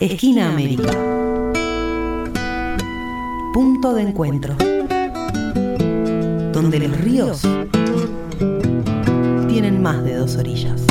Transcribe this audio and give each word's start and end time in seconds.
Esquina 0.00 0.48
América. 0.48 0.92
Punto 3.52 3.92
de 3.92 4.00
encuentro. 4.00 4.54
Donde 6.54 6.78
los 6.78 6.98
ríos 7.02 7.42
tienen 9.46 9.82
más 9.82 10.02
de 10.02 10.14
dos 10.14 10.36
orillas. 10.36 10.86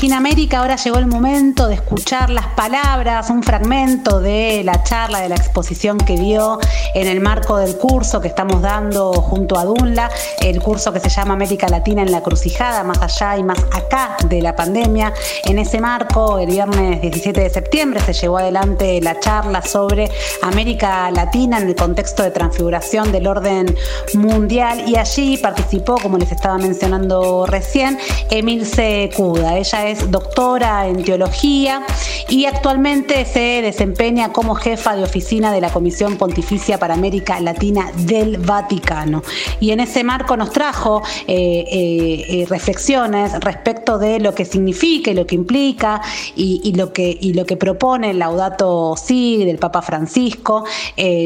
Esquina 0.00 0.22
ahora 0.56 0.76
llegó 0.76 0.96
el 0.96 1.06
momento 1.06 1.68
de 1.68 1.74
escuchar 1.74 2.30
las 2.30 2.46
palabras, 2.54 3.28
un 3.28 3.42
fragmento 3.42 4.18
de 4.18 4.62
la 4.64 4.82
charla, 4.82 5.20
de 5.20 5.28
la 5.28 5.34
exposición 5.34 5.98
que 5.98 6.16
dio 6.16 6.58
en 6.94 7.06
el 7.06 7.20
marco 7.20 7.58
del 7.58 7.76
curso 7.76 8.18
que 8.18 8.28
estamos 8.28 8.62
dando 8.62 9.12
junto 9.12 9.58
a 9.58 9.64
Dunla, 9.66 10.10
el 10.40 10.62
curso 10.62 10.90
que 10.90 11.00
se 11.00 11.10
llama 11.10 11.34
América 11.34 11.68
Latina 11.68 12.00
en 12.00 12.10
la 12.10 12.22
Crucijada, 12.22 12.82
más 12.82 12.98
allá 13.02 13.36
y 13.36 13.42
más 13.42 13.58
acá 13.72 14.16
de 14.26 14.40
la 14.40 14.56
pandemia. 14.56 15.12
En 15.44 15.58
ese 15.58 15.82
marco, 15.82 16.38
el 16.38 16.48
viernes 16.48 17.02
17 17.02 17.38
de 17.38 17.50
septiembre 17.50 18.00
se 18.00 18.14
llevó 18.14 18.38
adelante 18.38 19.02
la 19.02 19.20
charla 19.20 19.60
sobre 19.60 20.10
América 20.40 21.10
Latina 21.10 21.58
en 21.58 21.68
el 21.68 21.74
contexto 21.74 22.22
de 22.22 22.30
transfiguración 22.30 23.12
del 23.12 23.26
orden 23.26 23.76
mundial 24.14 24.82
y 24.88 24.96
allí 24.96 25.36
participó, 25.36 25.96
como 25.96 26.16
les 26.16 26.32
estaba 26.32 26.56
mencionando 26.56 27.44
recién, 27.44 27.98
Emilce 28.30 29.10
Cuda. 29.14 29.58
Ella 29.58 29.88
es 29.88 29.89
doctora 30.10 30.86
en 30.86 31.02
teología 31.02 31.82
y 32.28 32.46
actualmente 32.46 33.24
se 33.24 33.60
desempeña 33.62 34.32
como 34.32 34.54
jefa 34.54 34.94
de 34.94 35.02
oficina 35.02 35.52
de 35.52 35.60
la 35.60 35.70
Comisión 35.70 36.16
Pontificia 36.16 36.78
para 36.78 36.94
América 36.94 37.40
Latina 37.40 37.90
del 37.96 38.38
Vaticano. 38.38 39.22
Y 39.58 39.72
en 39.72 39.80
ese 39.80 40.04
marco 40.04 40.36
nos 40.36 40.50
trajo 40.50 41.02
eh, 41.26 41.64
eh, 41.70 42.24
eh, 42.28 42.46
reflexiones 42.48 43.32
respecto 43.40 43.98
de 43.98 44.20
lo 44.20 44.34
que 44.34 44.44
significa 44.44 45.10
y 45.10 45.14
lo 45.14 45.26
que 45.26 45.34
implica 45.34 46.00
y, 46.36 46.72
lo, 46.76 46.92
que, 46.92 47.18
lo 47.34 47.44
que 47.44 47.56
propone 47.56 48.10
el 48.10 48.18
Laudato 48.18 48.94
Si 48.96 49.44
del 49.44 49.58
Papa 49.58 49.82
Francisco, 49.82 50.64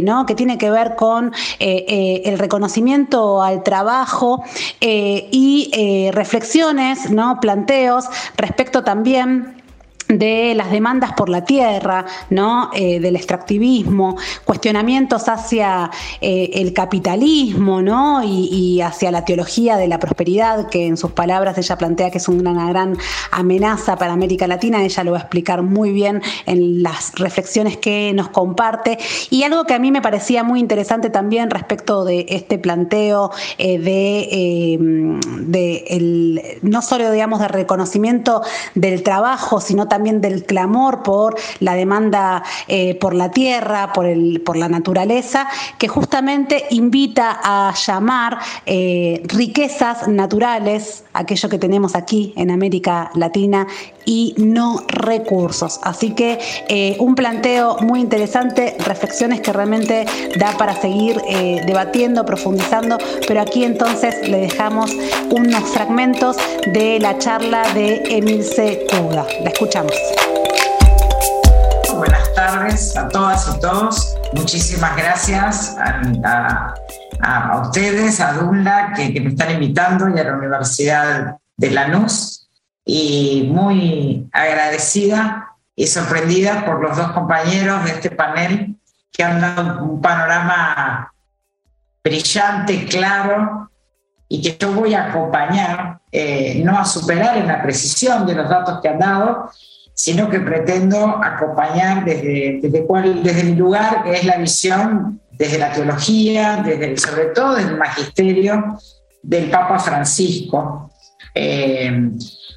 ¿no? 0.03 0.27
que 0.27 0.35
tiene 0.35 0.57
que 0.59 0.71
ver 0.71 0.95
con 0.97 1.33
el 1.59 2.39
reconocimiento 2.39 3.43
al 3.43 3.63
trabajo 3.63 4.43
y 4.81 6.11
reflexiones, 6.13 7.11
¿no? 7.11 7.39
planteos 7.41 8.07
respecto 8.37 8.54
también 8.83 9.64
de 10.19 10.55
las 10.55 10.71
demandas 10.71 11.13
por 11.13 11.29
la 11.29 11.45
tierra, 11.45 12.07
¿no? 12.31 12.71
Eh, 12.75 13.01
del 13.01 13.17
extractivismo, 13.17 14.17
cuestionamientos 14.45 15.29
hacia 15.29 15.91
eh, 16.21 16.51
el 16.55 16.73
capitalismo 16.73 17.83
¿no? 17.83 18.23
Y, 18.25 18.81
hacia 18.81 19.11
la 19.11 19.25
teología 19.25 19.77
de 19.77 19.89
la 19.89 19.99
prosperidad, 19.99 20.69
que 20.69 20.87
en 20.87 20.97
sus 20.97 21.13
palabras 21.13 21.57
ella 21.57 21.77
plantea 21.77 22.11
que 22.11 22.19
es 22.19 22.29
una 22.29 22.69
gran 22.69 22.97
amenaza 23.31 23.97
para 23.97 24.13
América 24.13 24.47
Latina, 24.47 24.83
ella 24.85 25.05
lo 25.05 25.13
va 25.13 25.19
a 25.19 25.21
explicar 25.23 25.63
muy 25.63 25.93
bien 25.93 26.23
en 26.47 26.83
las 26.83 27.13
reflexiones 27.15 27.77
que 27.77 28.13
nos 28.15 28.29
comparte. 28.29 28.99
Y 29.31 29.43
algo 29.45 29.65
que 29.65 29.75
a 29.75 29.79
mí 29.79 29.91
me 29.91 30.03
parecía 30.03 30.43
muy 30.43 30.61
interesante 30.61 31.09
también 31.11 31.51
respecto 31.51 32.05
de 32.05 32.27
este 32.29 32.59
planteo 32.59 33.31
eh, 33.59 33.79
de, 33.79 35.19
de 35.47 35.85
el, 35.89 36.43
no 36.63 36.83
solo 36.83 37.11
digamos 37.11 37.41
de 37.41 37.49
reconocimiento 37.49 38.43
del 38.75 39.03
trabajo, 39.03 39.61
sino 39.61 39.89
también 39.89 40.04
también 40.05 40.21
del 40.21 40.45
clamor 40.45 41.03
por 41.03 41.35
la 41.61 41.75
demanda 41.75 42.43
eh, 42.69 42.95
por 42.97 43.15
la 43.15 43.31
tierra, 43.31 43.95
por, 43.95 44.05
el, 44.05 44.43
por 44.43 44.59
la 44.59 44.69
naturaleza, 44.69 45.49
que 45.79 45.89
justamente 45.89 46.67
invita 46.69 47.41
a 47.43 47.73
llamar 47.75 48.39
eh, 48.67 49.23
riquezas 49.25 50.07
naturales, 50.07 51.05
aquello 51.15 51.49
que 51.49 51.59
tenemos 51.59 51.95
aquí 51.95 52.35
en 52.37 52.51
América 52.51 53.11
Latina, 53.15 53.67
y 54.05 54.35
no 54.37 54.83
recursos. 54.89 55.81
Así 55.83 56.11
que 56.11 56.39
eh, 56.69 56.97
un 56.99 57.15
planteo 57.15 57.79
muy 57.81 58.01
interesante, 58.01 58.77
reflexiones 58.81 59.41
que 59.41 59.55
realmente 59.55 60.05
da 60.39 60.55
para 60.59 60.79
seguir 60.79 61.19
debatiendo, 61.67 62.27
profundizando, 62.27 62.99
pero 63.27 63.41
aquí 63.41 63.65
entonces 63.65 64.29
le 64.29 64.41
dejamos 64.41 64.91
unos 65.31 65.65
fragmentos 65.71 66.37
de 66.67 66.99
la 67.01 67.17
charla 67.19 67.63
de 67.73 68.03
Emilce 68.11 68.85
Cuda. 68.91 69.27
La 69.43 69.51
escuchamos. 69.51 69.84
Buenas 71.95 72.35
tardes 72.35 72.97
a 72.97 73.09
todas 73.09 73.55
y 73.55 73.61
todos. 73.61 74.17
Muchísimas 74.33 74.97
gracias 74.97 75.77
a, 75.79 77.61
ustedes, 77.63 78.21
a 78.21 78.33
Dunla, 78.33 78.93
que, 78.95 79.21
me 79.21 79.31
están 79.31 79.51
invitando, 79.51 80.09
y 80.09 80.19
a 80.19 80.25
la 80.25 80.37
Universidad 80.37 81.37
de 81.57 81.71
Lanús. 81.71 82.49
Y 82.85 83.51
muy 83.53 84.29
agradecida 84.33 85.57
y 85.77 85.87
sorprendida 85.87 86.65
por 86.65 86.81
los 86.81 86.97
dos 86.97 87.13
compañeros 87.13 87.85
de 87.85 87.91
este 87.91 88.11
panel 88.11 88.77
que 89.13 89.23
han 89.23 89.41
dado 89.41 89.85
un 89.85 90.01
panorama 90.01 91.13
brillante, 92.03 92.87
claro, 92.87 93.71
y 94.29 94.41
que 94.43 94.57
yo 94.59 94.73
voy 94.73 94.95
a 94.95 95.09
acompañar, 95.09 96.01
eh, 96.11 96.63
no 96.65 96.79
a 96.79 96.85
superar 96.85 97.37
en 97.39 97.47
la 97.47 97.63
precisión 97.63 98.27
de 98.27 98.35
los 98.35 98.49
datos 98.49 98.81
que 98.81 98.89
han 98.89 98.99
dado, 98.99 99.51
sino 99.95 100.29
que 100.29 100.41
pretendo 100.41 101.23
acompañar 101.23 102.05
desde, 102.05 102.61
desde, 102.63 103.45
mi 103.45 103.55
lugar, 103.55 104.03
que 104.03 104.15
es 104.15 104.25
la 104.25 104.37
visión 104.37 105.21
desde 105.31 105.59
la 105.59 105.73
teología, 105.73 106.63
desde, 106.65 106.97
sobre 106.97 107.27
todo 107.27 107.55
desde 107.55 107.71
el 107.71 107.79
magisterio 107.79 108.79
del 109.23 109.51
Papa 109.51 109.79
Francisco. 109.79 110.91
Eh, 111.35 112.11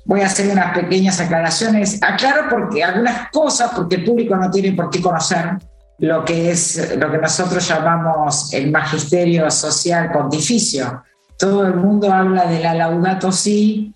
voy 0.05 0.21
a 0.21 0.25
hacer 0.25 0.51
unas 0.51 0.75
pequeñas 0.75 1.19
aclaraciones. 1.19 2.01
Aclaro 2.01 2.49
porque 2.49 2.83
algunas 2.83 3.29
cosas, 3.29 3.71
porque 3.75 3.97
el 3.97 4.03
público 4.03 4.35
no 4.35 4.49
tiene 4.49 4.71
por 4.73 4.89
qué 4.89 5.01
conocer 5.01 5.57
lo 5.99 6.23
que 6.23 6.51
es 6.51 6.95
lo 6.97 7.11
que 7.11 7.17
nosotros 7.17 7.67
llamamos 7.67 8.53
el 8.53 8.71
magisterio 8.71 9.49
social 9.51 10.11
pontificio. 10.11 11.03
Todo 11.37 11.65
el 11.65 11.75
mundo 11.75 12.11
habla 12.11 12.45
de 12.45 12.59
la 12.59 12.73
Laudato 12.73 13.31
Si, 13.31 13.93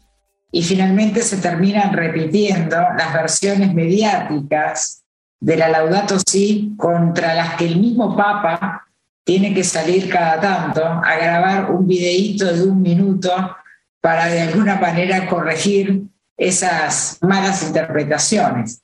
y 0.52 0.62
finalmente 0.64 1.22
se 1.22 1.38
terminan 1.38 1.94
repitiendo 1.94 2.78
las 2.98 3.14
versiones 3.14 3.74
mediáticas 3.74 5.04
de 5.40 5.56
la 5.56 5.70
Laudato 5.70 6.18
Si 6.30 6.74
contra 6.78 7.34
las 7.34 7.56
que 7.56 7.66
el 7.66 7.80
mismo 7.80 8.16
Papa 8.16 8.88
tiene 9.24 9.54
que 9.54 9.64
salir 9.64 10.10
cada 10.10 10.42
tanto 10.42 10.86
a 10.86 11.16
grabar 11.16 11.72
un 11.72 11.88
videíto 11.88 12.46
de 12.54 12.64
un 12.64 12.82
minuto 12.82 13.56
para 14.02 14.26
de 14.28 14.42
alguna 14.42 14.76
manera 14.76 15.28
corregir 15.28 16.04
esas 16.36 17.20
malas 17.22 17.64
interpretaciones. 17.64 18.82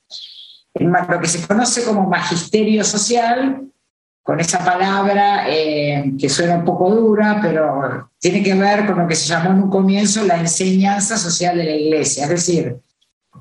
Lo 0.74 1.20
que 1.20 1.26
se 1.26 1.46
conoce 1.46 1.84
como 1.84 2.08
magisterio 2.08 2.84
social 2.84 3.68
con 4.28 4.40
esa 4.40 4.62
palabra 4.62 5.46
eh, 5.48 6.12
que 6.20 6.28
suena 6.28 6.56
un 6.56 6.64
poco 6.66 6.90
dura, 6.90 7.38
pero 7.40 8.10
tiene 8.18 8.42
que 8.42 8.52
ver 8.52 8.84
con 8.84 8.98
lo 8.98 9.08
que 9.08 9.14
se 9.14 9.26
llamó 9.26 9.52
en 9.52 9.62
un 9.62 9.70
comienzo 9.70 10.22
la 10.26 10.36
enseñanza 10.36 11.16
social 11.16 11.56
de 11.56 11.64
la 11.64 11.74
Iglesia. 11.74 12.24
Es 12.24 12.28
decir, 12.28 12.76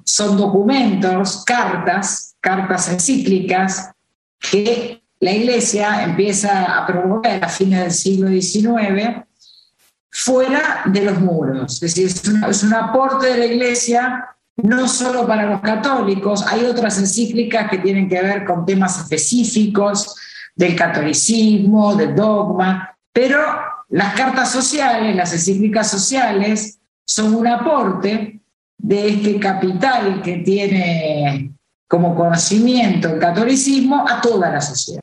son 0.05 0.37
documentos, 0.37 1.43
cartas, 1.43 2.37
cartas 2.39 2.87
encíclicas 2.87 3.91
que 4.39 5.03
la 5.19 5.31
Iglesia 5.31 6.05
empieza 6.05 6.77
a 6.77 6.87
promover 6.87 7.43
a 7.43 7.49
fines 7.49 7.81
del 7.81 7.91
siglo 7.91 8.29
XIX 8.29 9.25
fuera 10.09 10.83
de 10.85 11.01
los 11.01 11.19
muros. 11.19 11.83
Es 11.83 11.95
decir, 11.95 12.33
es 12.47 12.63
un 12.63 12.73
aporte 12.73 13.27
de 13.27 13.37
la 13.39 13.45
Iglesia 13.45 14.37
no 14.55 14.87
solo 14.87 15.27
para 15.27 15.47
los 15.47 15.59
católicos, 15.59 16.45
hay 16.47 16.63
otras 16.63 16.97
encíclicas 16.97 17.69
que 17.69 17.77
tienen 17.77 18.07
que 18.07 18.21
ver 18.21 18.45
con 18.45 18.65
temas 18.65 19.01
específicos, 19.01 20.15
del 20.57 20.75
catolicismo, 20.75 21.95
del 21.95 22.15
dogma, 22.15 22.97
pero 23.13 23.39
las 23.89 24.15
cartas 24.15 24.51
sociales, 24.51 25.15
las 25.15 25.31
encíclicas 25.31 25.89
sociales, 25.89 26.79
son 27.05 27.35
un 27.35 27.47
aporte 27.47 28.41
de 28.77 29.07
este 29.07 29.39
capital 29.39 30.21
que 30.21 30.37
tiene 30.37 31.51
como 31.87 32.15
conocimiento 32.15 33.09
el 33.09 33.19
catolicismo 33.19 34.05
a 34.07 34.19
toda 34.19 34.51
la 34.51 34.59
sociedad. 34.59 35.01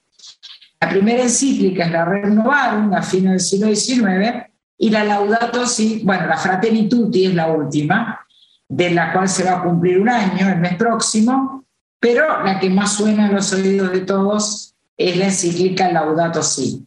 La 0.81 0.91
primera 0.91 1.23
encíclica 1.23 1.87
es 1.87 1.93
la 1.93 2.05
Renovarum, 2.05 2.93
a 2.93 3.03
fines 3.03 3.31
del 3.31 3.41
siglo 3.41 3.75
XIX, 3.75 4.45
y 4.77 4.91
la 4.91 5.05
Laudato 5.05 5.67
Si, 5.67 6.03
bueno, 6.05 6.27
la 6.27 6.37
Fratelli 6.37 6.89
Tutti 6.89 7.27
es 7.27 7.35
la 7.35 7.47
última, 7.47 8.21
de 8.69 8.91
la 8.91 9.13
cual 9.13 9.29
se 9.29 9.45
va 9.45 9.59
a 9.59 9.63
cumplir 9.63 10.01
un 10.01 10.09
año 10.09 10.49
el 10.49 10.59
mes 10.59 10.75
próximo, 10.75 11.65
pero 11.99 12.43
la 12.43 12.59
que 12.59 12.69
más 12.69 12.93
suena 12.93 13.29
en 13.29 13.35
los 13.35 13.53
oídos 13.53 13.93
de 13.93 14.01
todos 14.01 14.74
es 14.97 15.17
la 15.17 15.27
encíclica 15.27 15.91
Laudato 15.91 16.43
Si. 16.43 16.87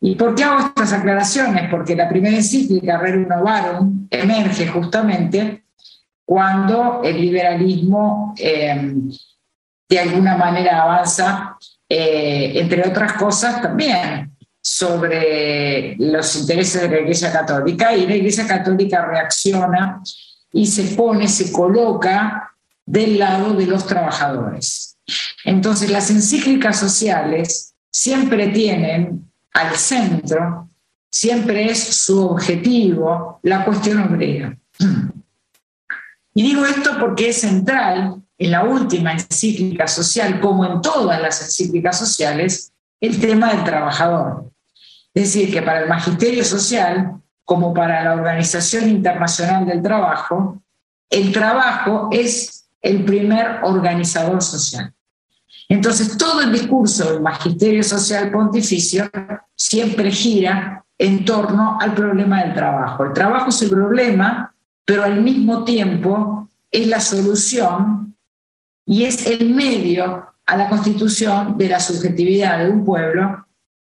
¿Y 0.00 0.14
por 0.14 0.34
qué 0.34 0.44
hago 0.44 0.60
estas 0.60 0.92
aclaraciones? 0.92 1.68
Porque 1.70 1.96
la 1.96 2.08
primera 2.08 2.36
encíclica, 2.36 2.98
Rerum 2.98 3.26
Novarum, 3.28 4.06
emerge 4.10 4.68
justamente 4.68 5.64
cuando 6.24 7.00
el 7.02 7.20
liberalismo 7.20 8.34
eh, 8.38 8.94
de 9.88 9.98
alguna 9.98 10.36
manera 10.36 10.82
avanza, 10.82 11.56
eh, 11.88 12.52
entre 12.56 12.86
otras 12.86 13.14
cosas 13.14 13.62
también, 13.62 14.36
sobre 14.60 15.96
los 15.98 16.36
intereses 16.36 16.82
de 16.82 16.88
la 16.88 17.00
Iglesia 17.00 17.32
Católica 17.32 17.96
y 17.96 18.06
la 18.06 18.16
Iglesia 18.16 18.46
Católica 18.46 19.04
reacciona 19.06 20.02
y 20.52 20.66
se 20.66 20.94
pone, 20.94 21.26
se 21.26 21.50
coloca 21.50 22.52
del 22.84 23.18
lado 23.18 23.54
de 23.54 23.66
los 23.66 23.86
trabajadores. 23.86 24.87
Entonces 25.44 25.90
las 25.90 26.10
encíclicas 26.10 26.78
sociales 26.78 27.74
siempre 27.90 28.48
tienen 28.48 29.30
al 29.52 29.76
centro, 29.76 30.68
siempre 31.10 31.70
es 31.70 31.82
su 31.82 32.26
objetivo 32.26 33.40
la 33.42 33.64
cuestión 33.64 33.98
obrera. 34.02 34.56
Y 36.34 36.42
digo 36.42 36.64
esto 36.64 36.96
porque 37.00 37.30
es 37.30 37.40
central 37.40 38.22
en 38.38 38.50
la 38.50 38.64
última 38.64 39.12
encíclica 39.12 39.88
social, 39.88 40.40
como 40.40 40.64
en 40.64 40.80
todas 40.80 41.20
las 41.20 41.42
encíclicas 41.42 41.98
sociales, 41.98 42.72
el 43.00 43.20
tema 43.20 43.52
del 43.52 43.64
trabajador. 43.64 44.52
Es 45.12 45.34
decir, 45.34 45.52
que 45.52 45.62
para 45.62 45.80
el 45.80 45.88
magisterio 45.88 46.44
social, 46.44 47.20
como 47.44 47.74
para 47.74 48.04
la 48.04 48.14
Organización 48.14 48.88
Internacional 48.88 49.66
del 49.66 49.82
Trabajo, 49.82 50.62
el 51.10 51.32
trabajo 51.32 52.08
es 52.12 52.68
el 52.80 53.04
primer 53.04 53.60
organizador 53.62 54.42
social. 54.42 54.94
Entonces, 55.68 56.16
todo 56.16 56.40
el 56.40 56.52
discurso 56.52 57.12
del 57.12 57.20
magisterio 57.20 57.82
social 57.82 58.30
pontificio 58.30 59.10
siempre 59.54 60.10
gira 60.10 60.84
en 60.96 61.24
torno 61.24 61.78
al 61.80 61.94
problema 61.94 62.42
del 62.42 62.54
trabajo. 62.54 63.04
El 63.04 63.12
trabajo 63.12 63.50
es 63.50 63.62
el 63.62 63.70
problema, 63.70 64.54
pero 64.84 65.04
al 65.04 65.20
mismo 65.22 65.64
tiempo 65.64 66.48
es 66.70 66.86
la 66.86 67.00
solución 67.00 68.16
y 68.86 69.04
es 69.04 69.26
el 69.26 69.54
medio 69.54 70.26
a 70.46 70.56
la 70.56 70.68
constitución 70.68 71.58
de 71.58 71.68
la 71.68 71.78
subjetividad 71.78 72.58
de 72.58 72.70
un 72.70 72.84
pueblo 72.84 73.46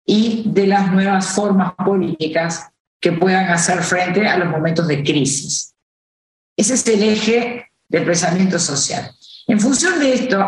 y 0.04 0.44
de 0.46 0.66
las 0.66 0.92
nuevas 0.92 1.28
formas 1.28 1.72
políticas 1.72 2.68
que 3.00 3.12
puedan 3.12 3.50
hacer 3.50 3.82
frente 3.82 4.28
a 4.28 4.36
los 4.36 4.48
momentos 4.48 4.86
de 4.86 5.02
crisis. 5.02 5.74
Ese 6.56 6.74
es 6.74 6.86
el 6.86 7.02
eje 7.02 7.66
del 7.88 8.04
pensamiento 8.04 8.58
social. 8.58 9.10
En 9.46 9.58
función 9.58 9.98
de 9.98 10.14
esto, 10.14 10.38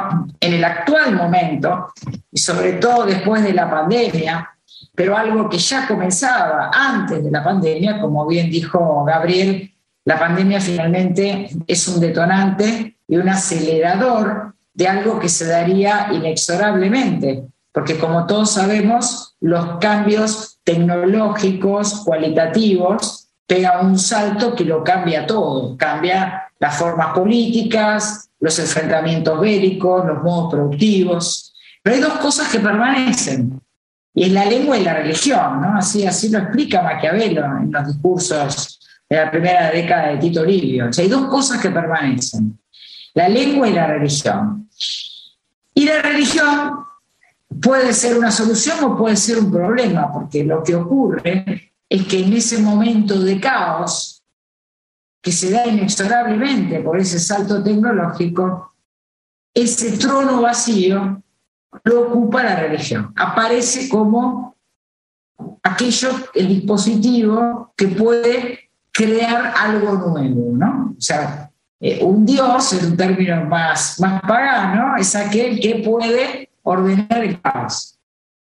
en 0.41 0.55
el 0.55 0.65
actual 0.65 1.15
momento, 1.15 1.93
y 2.31 2.39
sobre 2.39 2.75
todo 2.75 3.05
después 3.05 3.43
de 3.43 3.53
la 3.53 3.69
pandemia, 3.71 4.51
pero 4.95 5.17
algo 5.17 5.49
que 5.49 5.59
ya 5.59 5.87
comenzaba 5.87 6.71
antes 6.73 7.23
de 7.23 7.31
la 7.31 7.43
pandemia, 7.43 8.01
como 8.01 8.27
bien 8.27 8.51
dijo 8.51 9.05
Gabriel, 9.05 9.73
la 10.05 10.19
pandemia 10.19 10.61
finalmente 10.61 11.49
es 11.67 11.89
un 11.89 12.01
detonante 12.01 12.99
y 13.09 13.17
un 13.17 13.29
acelerador 13.29 14.55
de 14.73 14.89
algo 14.89 15.19
que 15.19 15.29
se 15.29 15.47
daría 15.47 16.09
inexorablemente, 16.13 17.45
porque 17.73 17.99
como 17.99 18.27
todos 18.27 18.53
sabemos, 18.53 19.35
los 19.41 19.79
cambios 19.79 20.59
tecnológicos, 20.63 22.03
cualitativos, 22.05 23.29
pegan 23.47 23.87
un 23.87 23.99
salto 23.99 24.55
que 24.55 24.65
lo 24.65 24.85
cambia 24.85 25.27
todo, 25.27 25.77
cambia 25.77 26.45
las 26.59 26.77
formas 26.77 27.09
políticas, 27.15 28.31
los 28.45 28.59
enfrentamientos 28.59 29.41
bélicos, 29.41 30.05
los 30.05 30.23
modos 30.23 30.53
productivos. 30.53 31.55
Pero 31.83 31.97
hay 31.97 32.03
dos 32.03 32.19
cosas 32.19 32.53
que 32.53 32.61
permanecen, 32.61 33.59
y 34.15 34.25
es 34.25 34.33
la 34.33 34.45
lengua 34.45 34.77
y 34.77 34.85
la 34.85 34.93
religión, 34.93 35.63
¿no? 35.63 35.79
Así, 35.79 36.07
así 36.07 36.29
lo 36.29 36.41
explica 36.41 36.83
Maquiavelo 36.83 37.43
en 37.59 37.73
los 37.73 37.87
discursos 37.87 38.79
de 39.09 39.17
la 39.17 39.31
primera 39.31 39.71
década 39.71 40.09
de 40.09 40.19
Tito 40.19 40.45
Livio. 40.45 40.91
hay 40.95 41.09
dos 41.09 41.27
cosas 41.29 41.59
que 41.59 41.71
permanecen, 41.71 42.59
la 43.15 43.31
lengua 43.31 43.67
y 43.67 43.73
la 43.73 43.87
religión. 43.87 44.69
Y 45.73 45.87
la 45.87 46.03
religión 46.03 46.85
puede 47.63 47.95
ser 47.95 48.19
una 48.19 48.31
solución 48.31 48.85
o 48.85 48.95
puede 48.95 49.17
ser 49.17 49.39
un 49.39 49.51
problema, 49.51 50.13
porque 50.13 50.45
lo 50.45 50.63
que 50.63 50.75
ocurre 50.75 51.73
es 51.89 52.07
que 52.07 52.23
en 52.23 52.35
ese 52.35 52.59
momento 52.59 53.19
de 53.19 53.41
caos, 53.41 54.14
que 55.25 55.33
se 55.33 55.51
da 55.51 55.67
inexorablemente 55.67 56.81
por 56.81 56.99
ese 56.99 57.19
salto 57.19 57.63
tecnológico, 57.63 58.75
ese 59.55 59.97
trono 59.97 60.43
vacío 60.43 61.23
lo 61.83 62.01
ocupa 62.03 62.43
la 62.43 62.57
religión. 62.57 63.11
Aparece 63.17 63.89
como 63.89 64.55
aquello, 65.63 66.11
el 66.35 66.49
dispositivo 66.49 67.73
que 67.75 67.89
puede 67.89 68.71
crear 68.93 69.55
algo 69.57 69.95
nuevo, 69.95 70.57
¿no? 70.59 70.95
O 70.99 71.01
sea, 71.01 71.51
eh, 71.81 72.05
un 72.05 72.27
dios, 72.27 72.75
en 72.75 72.91
un 72.91 72.97
término 72.97 73.47
más, 73.47 73.99
más 74.01 74.21
pagano, 74.21 74.95
es 74.99 75.17
aquel 75.17 75.59
que 75.59 75.77
puede 75.77 76.51
ordenar 76.63 77.25
el 77.25 77.41
caos. 77.41 77.99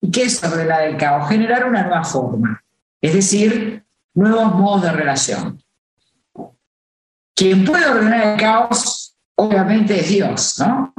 ¿Y 0.00 0.08
qué 0.12 0.22
es 0.22 0.42
ordenar 0.44 0.84
el 0.84 0.96
caos? 0.96 1.28
Generar 1.28 1.68
una 1.68 1.82
nueva 1.82 2.04
forma, 2.04 2.62
es 3.00 3.12
decir, 3.12 3.84
nuevos 4.14 4.54
modos 4.54 4.82
de 4.82 4.92
relación. 4.92 5.60
Quien 7.40 7.64
puede 7.64 7.86
ordenar 7.86 8.34
el 8.34 8.36
caos, 8.38 9.16
obviamente, 9.36 9.98
es 9.98 10.10
Dios, 10.10 10.56
¿no? 10.58 10.92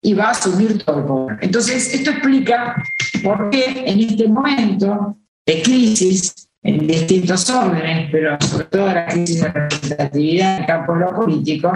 Y 0.00 0.14
va 0.14 0.26
a 0.26 0.30
asumir 0.30 0.84
todo 0.84 1.00
el 1.00 1.04
poder. 1.06 1.38
Entonces, 1.40 1.92
esto 1.92 2.10
explica 2.10 2.80
por 3.24 3.50
qué 3.50 3.82
en 3.84 3.98
este 3.98 4.28
momento 4.28 5.16
de 5.44 5.60
crisis, 5.60 6.48
en 6.62 6.86
distintos 6.86 7.50
órdenes, 7.50 8.10
pero 8.12 8.38
sobre 8.40 8.66
todo 8.66 8.86
la 8.86 9.06
crisis 9.06 9.42
de 9.42 9.48
representatividad 9.48 10.54
en 10.54 10.60
el 10.60 10.66
campo 10.68 10.94
político, 11.16 11.72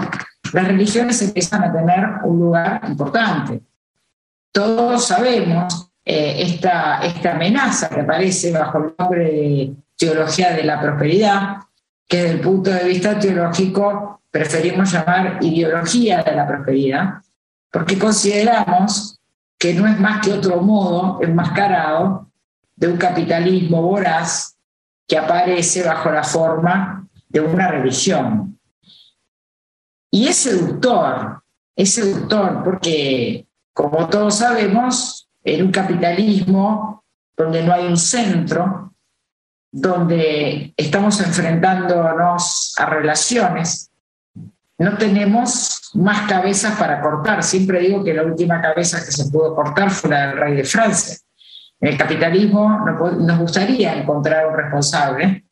las 0.53 0.67
religiones 0.69 1.21
empiezan 1.21 1.65
a 1.65 1.73
tener 1.73 2.05
un 2.23 2.39
lugar 2.39 2.81
importante. 2.87 3.61
Todos 4.53 5.05
sabemos 5.05 5.91
eh, 6.05 6.35
esta, 6.37 7.01
esta 7.03 7.33
amenaza 7.33 7.89
que 7.89 7.99
aparece 7.99 8.53
bajo 8.53 8.77
el 8.77 8.93
nombre 8.97 9.23
de 9.25 9.73
teología 9.97 10.53
de 10.53 10.63
la 10.63 10.79
prosperidad, 10.79 11.57
que 12.07 12.17
desde 12.17 12.35
el 12.35 12.41
punto 12.41 12.69
de 12.69 12.83
vista 12.83 13.19
teológico 13.19 14.21
preferimos 14.29 14.91
llamar 14.91 15.37
ideología 15.41 16.23
de 16.23 16.35
la 16.35 16.47
prosperidad, 16.47 17.21
porque 17.71 17.97
consideramos 17.97 19.19
que 19.57 19.73
no 19.73 19.87
es 19.87 19.99
más 19.99 20.25
que 20.25 20.33
otro 20.33 20.61
modo 20.61 21.19
enmascarado 21.21 22.29
de 22.75 22.87
un 22.87 22.97
capitalismo 22.97 23.81
voraz 23.81 24.57
que 25.07 25.17
aparece 25.17 25.83
bajo 25.83 26.11
la 26.11 26.23
forma 26.23 27.07
de 27.29 27.39
una 27.39 27.69
religión. 27.69 28.59
Y 30.11 30.27
es 30.27 30.37
seductor, 30.37 31.43
es 31.75 31.93
seductor 31.93 32.63
porque, 32.63 33.47
como 33.73 34.07
todos 34.07 34.35
sabemos, 34.35 35.29
en 35.43 35.65
un 35.65 35.71
capitalismo 35.71 37.03
donde 37.35 37.63
no 37.63 37.73
hay 37.73 37.87
un 37.87 37.97
centro, 37.97 38.92
donde 39.75 40.71
estamos 40.77 41.19
enfrentándonos 41.19 42.75
a 42.77 42.85
relaciones, 42.85 43.89
no 44.77 44.95
tenemos 44.97 45.89
más 45.95 46.29
cabezas 46.29 46.77
para 46.77 47.01
cortar. 47.01 47.43
Siempre 47.43 47.79
digo 47.79 48.03
que 48.03 48.13
la 48.13 48.21
última 48.21 48.61
cabeza 48.61 49.03
que 49.03 49.11
se 49.11 49.31
pudo 49.31 49.55
cortar 49.55 49.89
fue 49.89 50.11
la 50.11 50.27
del 50.27 50.37
rey 50.37 50.55
de 50.55 50.63
Francia. 50.63 51.17
En 51.81 51.89
el 51.89 51.97
capitalismo 51.97 52.85
nos 53.19 53.39
gustaría 53.39 53.95
encontrar 53.95 54.47
un 54.47 54.55
responsable, 54.55 55.45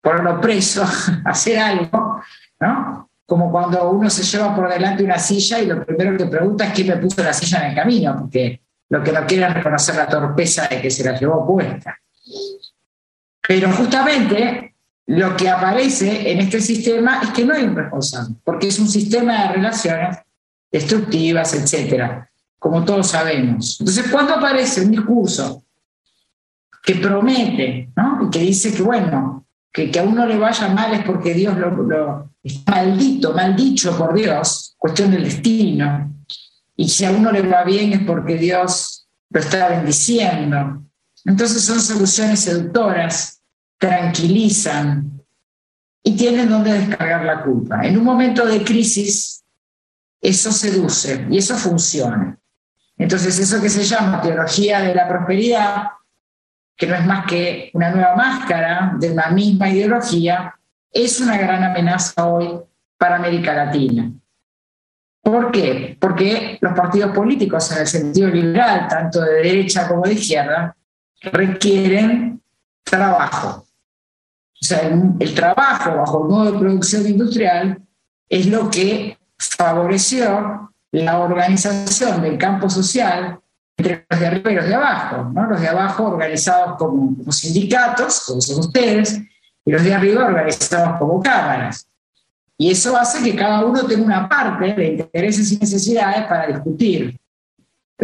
ponerlo 0.00 0.40
preso, 0.40 0.84
hacer 1.24 1.60
algo, 1.60 2.20
¿no? 2.58 3.10
Como 3.24 3.50
cuando 3.52 3.90
uno 3.90 4.10
se 4.10 4.24
lleva 4.24 4.56
por 4.56 4.68
delante 4.68 5.04
una 5.04 5.20
silla 5.20 5.60
y 5.60 5.66
lo 5.66 5.86
primero 5.86 6.16
que 6.16 6.26
pregunta 6.26 6.64
es 6.64 6.72
quién 6.72 6.88
me 6.88 6.96
puso 6.96 7.22
la 7.22 7.32
silla 7.32 7.60
en 7.60 7.70
el 7.70 7.76
camino, 7.76 8.16
porque 8.18 8.60
lo 8.88 9.04
que 9.04 9.12
no 9.12 9.24
quiere 9.24 9.46
es 9.46 9.54
reconocer 9.54 9.94
la 9.94 10.08
torpeza 10.08 10.66
de 10.66 10.82
que 10.82 10.90
se 10.90 11.04
la 11.04 11.16
llevó 11.16 11.46
puesta. 11.46 11.96
Pero 13.46 13.72
justamente 13.72 14.74
lo 15.06 15.36
que 15.36 15.48
aparece 15.48 16.30
en 16.30 16.40
este 16.40 16.60
sistema 16.60 17.20
es 17.22 17.30
que 17.30 17.44
no 17.44 17.54
hay 17.54 17.64
un 17.64 17.76
responsable, 17.76 18.36
porque 18.44 18.68
es 18.68 18.78
un 18.78 18.88
sistema 18.88 19.42
de 19.42 19.54
relaciones 19.54 20.18
destructivas, 20.70 21.54
etcétera 21.54 22.28
como 22.62 22.84
todos 22.84 23.08
sabemos. 23.08 23.78
Entonces, 23.80 24.06
cuando 24.08 24.34
aparece 24.34 24.82
un 24.82 24.92
discurso 24.92 25.64
que 26.84 26.94
promete, 26.94 27.90
¿no? 27.96 28.24
y 28.24 28.30
que 28.30 28.38
dice 28.38 28.72
que, 28.72 28.82
bueno, 28.82 29.44
que, 29.72 29.90
a 29.98 30.04
uno 30.04 30.24
le 30.26 30.38
vaya 30.38 30.68
mal 30.68 30.94
es 30.94 31.04
porque 31.04 31.34
Dios 31.34 31.58
lo, 31.58 31.70
lo 31.70 32.30
está 32.40 32.76
maldito, 32.76 33.32
maldicho 33.32 33.98
por 33.98 34.14
Dios, 34.14 34.76
cuestión 34.78 35.10
del 35.10 35.24
destino, 35.24 36.14
y 36.76 36.88
si 36.88 37.04
a 37.04 37.10
uno 37.10 37.32
le 37.32 37.42
va 37.42 37.64
bien 37.64 37.94
es 37.94 38.04
porque 38.04 38.36
Dios 38.36 39.08
lo 39.28 39.40
está 39.40 39.68
bendiciendo. 39.68 40.84
Entonces 41.24 41.64
son 41.64 41.80
soluciones 41.80 42.40
seductoras, 42.40 43.40
tranquilizan 43.78 45.22
y 46.02 46.16
tienen 46.16 46.48
donde 46.48 46.72
descargar 46.72 47.24
la 47.24 47.42
culpa. 47.42 47.82
En 47.82 47.96
un 47.96 48.04
momento 48.04 48.44
de 48.44 48.64
crisis, 48.64 49.44
eso 50.20 50.52
seduce 50.52 51.26
y 51.30 51.38
eso 51.38 51.56
funciona. 51.56 52.38
Entonces, 52.96 53.38
eso 53.38 53.60
que 53.60 53.68
se 53.68 53.84
llama 53.84 54.20
teología 54.20 54.80
de 54.80 54.94
la 54.94 55.08
prosperidad, 55.08 55.88
que 56.76 56.86
no 56.86 56.94
es 56.94 57.04
más 57.04 57.26
que 57.26 57.70
una 57.74 57.90
nueva 57.90 58.14
máscara 58.14 58.94
de 58.98 59.14
la 59.14 59.30
misma 59.30 59.70
ideología, 59.70 60.54
es 60.90 61.20
una 61.20 61.36
gran 61.38 61.64
amenaza 61.64 62.26
hoy 62.26 62.60
para 62.96 63.16
América 63.16 63.54
Latina. 63.54 64.12
¿Por 65.22 65.50
qué? 65.50 65.96
Porque 66.00 66.58
los 66.60 66.72
partidos 66.74 67.12
políticos 67.12 67.70
en 67.72 67.78
el 67.78 67.86
sentido 67.86 68.28
liberal, 68.28 68.86
tanto 68.88 69.20
de 69.20 69.34
derecha 69.34 69.88
como 69.88 70.02
de 70.02 70.14
izquierda, 70.14 70.76
requieren 71.22 72.42
trabajo. 72.82 73.64
O 74.60 74.64
sea, 74.64 74.80
el, 75.18 75.34
trabajo 75.34 75.96
bajo 75.96 76.22
el 76.22 76.28
modo 76.28 76.52
de 76.52 76.58
producción 76.58 77.06
industrial 77.06 77.82
es 78.28 78.46
lo 78.46 78.70
que 78.70 79.18
favoreció 79.38 80.72
la 80.92 81.18
organización 81.18 82.22
del 82.22 82.38
campo 82.38 82.70
social 82.70 83.40
entre 83.76 84.06
los 84.08 84.20
de 84.20 84.26
arriba 84.26 84.52
y 84.52 84.54
los 84.54 84.66
de 84.66 84.74
abajo, 84.74 85.30
¿no? 85.32 85.46
los 85.46 85.60
de 85.60 85.68
abajo 85.68 86.04
organizados 86.04 86.76
como, 86.76 87.16
como 87.16 87.32
sindicatos, 87.32 88.24
como 88.26 88.40
son 88.40 88.60
ustedes, 88.60 89.20
y 89.64 89.72
los 89.72 89.82
de 89.82 89.94
arriba 89.94 90.26
organizados 90.26 90.98
como 90.98 91.20
cámaras. 91.20 91.88
Y 92.58 92.70
eso 92.70 92.96
hace 92.96 93.22
que 93.24 93.34
cada 93.34 93.64
uno 93.64 93.84
tenga 93.84 94.04
una 94.04 94.28
parte 94.28 94.74
de 94.74 94.92
intereses 94.92 95.50
y 95.50 95.56
necesidades 95.56 96.26
para 96.26 96.46
discutir. 96.46 97.18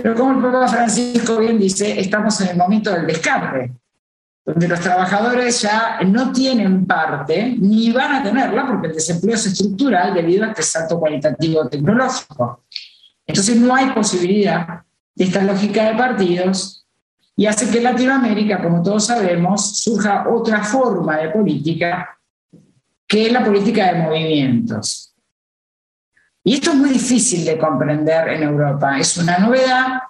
Pero 0.00 0.14
como 0.14 0.32
el 0.32 0.52
Papa 0.52 0.68
Francisco 0.68 1.38
bien 1.38 1.58
dice, 1.58 1.98
estamos 1.98 2.40
en 2.40 2.50
el 2.50 2.56
momento 2.56 2.92
del 2.92 3.04
descarte, 3.04 3.72
donde 4.44 4.68
los 4.68 4.78
trabajadores 4.78 5.60
ya 5.60 5.98
no 6.06 6.30
tienen 6.30 6.86
parte, 6.86 7.56
ni 7.58 7.90
van 7.90 8.14
a 8.14 8.22
tenerla, 8.22 8.64
porque 8.64 8.86
el 8.86 8.94
desempleo 8.94 9.34
es 9.34 9.46
estructural 9.46 10.14
debido 10.14 10.44
a 10.44 10.50
este 10.50 10.62
salto 10.62 11.00
cualitativo 11.00 11.68
tecnológico. 11.68 12.62
Entonces 13.26 13.56
no 13.56 13.74
hay 13.74 13.90
posibilidad 13.90 14.82
de 15.16 15.24
esta 15.24 15.42
lógica 15.42 15.90
de 15.90 15.96
partidos 15.96 16.86
y 17.36 17.46
hace 17.46 17.68
que 17.68 17.78
en 17.78 17.84
Latinoamérica, 17.84 18.62
como 18.62 18.82
todos 18.82 19.06
sabemos, 19.06 19.78
surja 19.80 20.28
otra 20.28 20.62
forma 20.62 21.16
de 21.16 21.30
política 21.30 22.16
que 23.04 23.26
es 23.26 23.32
la 23.32 23.44
política 23.44 23.92
de 23.92 24.02
movimientos. 24.02 25.07
Y 26.48 26.54
esto 26.54 26.70
es 26.70 26.76
muy 26.76 26.88
difícil 26.88 27.44
de 27.44 27.58
comprender 27.58 28.26
en 28.30 28.42
Europa. 28.42 28.98
Es 28.98 29.18
una 29.18 29.36
novedad, 29.36 30.00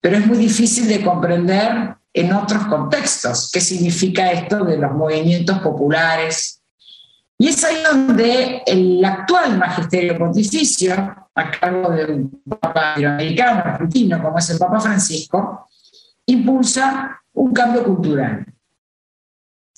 pero 0.00 0.16
es 0.16 0.26
muy 0.26 0.38
difícil 0.38 0.88
de 0.88 1.04
comprender 1.04 1.96
en 2.14 2.32
otros 2.32 2.64
contextos. 2.64 3.50
¿Qué 3.52 3.60
significa 3.60 4.32
esto 4.32 4.64
de 4.64 4.78
los 4.78 4.92
movimientos 4.92 5.58
populares? 5.58 6.62
Y 7.36 7.48
es 7.48 7.62
ahí 7.62 7.76
donde 7.92 8.62
el 8.64 9.04
actual 9.04 9.58
magisterio 9.58 10.16
pontificio, 10.16 10.94
a 11.34 11.50
cargo 11.50 11.90
de 11.90 12.06
un 12.06 12.42
papa 12.48 12.92
latinoamericano, 12.96 13.60
argentino, 13.66 14.22
como 14.22 14.38
es 14.38 14.48
el 14.48 14.58
Papa 14.58 14.80
Francisco, 14.80 15.68
impulsa 16.24 17.20
un 17.34 17.52
cambio 17.52 17.84
cultural. 17.84 18.46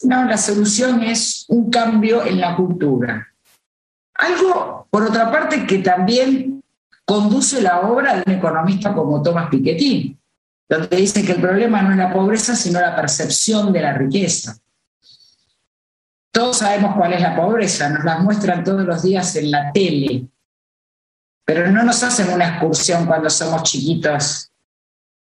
No, 0.04 0.24
la 0.26 0.36
solución 0.36 1.02
es 1.02 1.44
un 1.48 1.68
cambio 1.68 2.24
en 2.24 2.40
la 2.40 2.54
cultura. 2.54 3.26
Algo, 4.18 4.86
por 4.90 5.04
otra 5.04 5.30
parte, 5.30 5.66
que 5.66 5.78
también 5.78 6.62
conduce 7.04 7.62
la 7.62 7.80
obra 7.80 8.16
de 8.16 8.24
un 8.26 8.32
economista 8.34 8.92
como 8.92 9.22
Thomas 9.22 9.48
Piketty, 9.48 10.18
donde 10.68 10.96
dice 10.96 11.24
que 11.24 11.32
el 11.32 11.40
problema 11.40 11.80
no 11.82 11.92
es 11.92 11.96
la 11.96 12.12
pobreza, 12.12 12.54
sino 12.54 12.80
la 12.80 12.94
percepción 12.94 13.72
de 13.72 13.80
la 13.80 13.94
riqueza. 13.94 14.58
Todos 16.30 16.58
sabemos 16.58 16.94
cuál 16.96 17.14
es 17.14 17.22
la 17.22 17.34
pobreza, 17.34 17.88
nos 17.88 18.04
la 18.04 18.18
muestran 18.18 18.62
todos 18.62 18.84
los 18.84 19.02
días 19.02 19.34
en 19.36 19.50
la 19.50 19.72
tele, 19.72 20.28
pero 21.44 21.70
no 21.70 21.82
nos 21.82 22.02
hacen 22.02 22.30
una 22.30 22.48
excursión 22.48 23.06
cuando 23.06 23.30
somos 23.30 23.62
chiquitos 23.62 24.52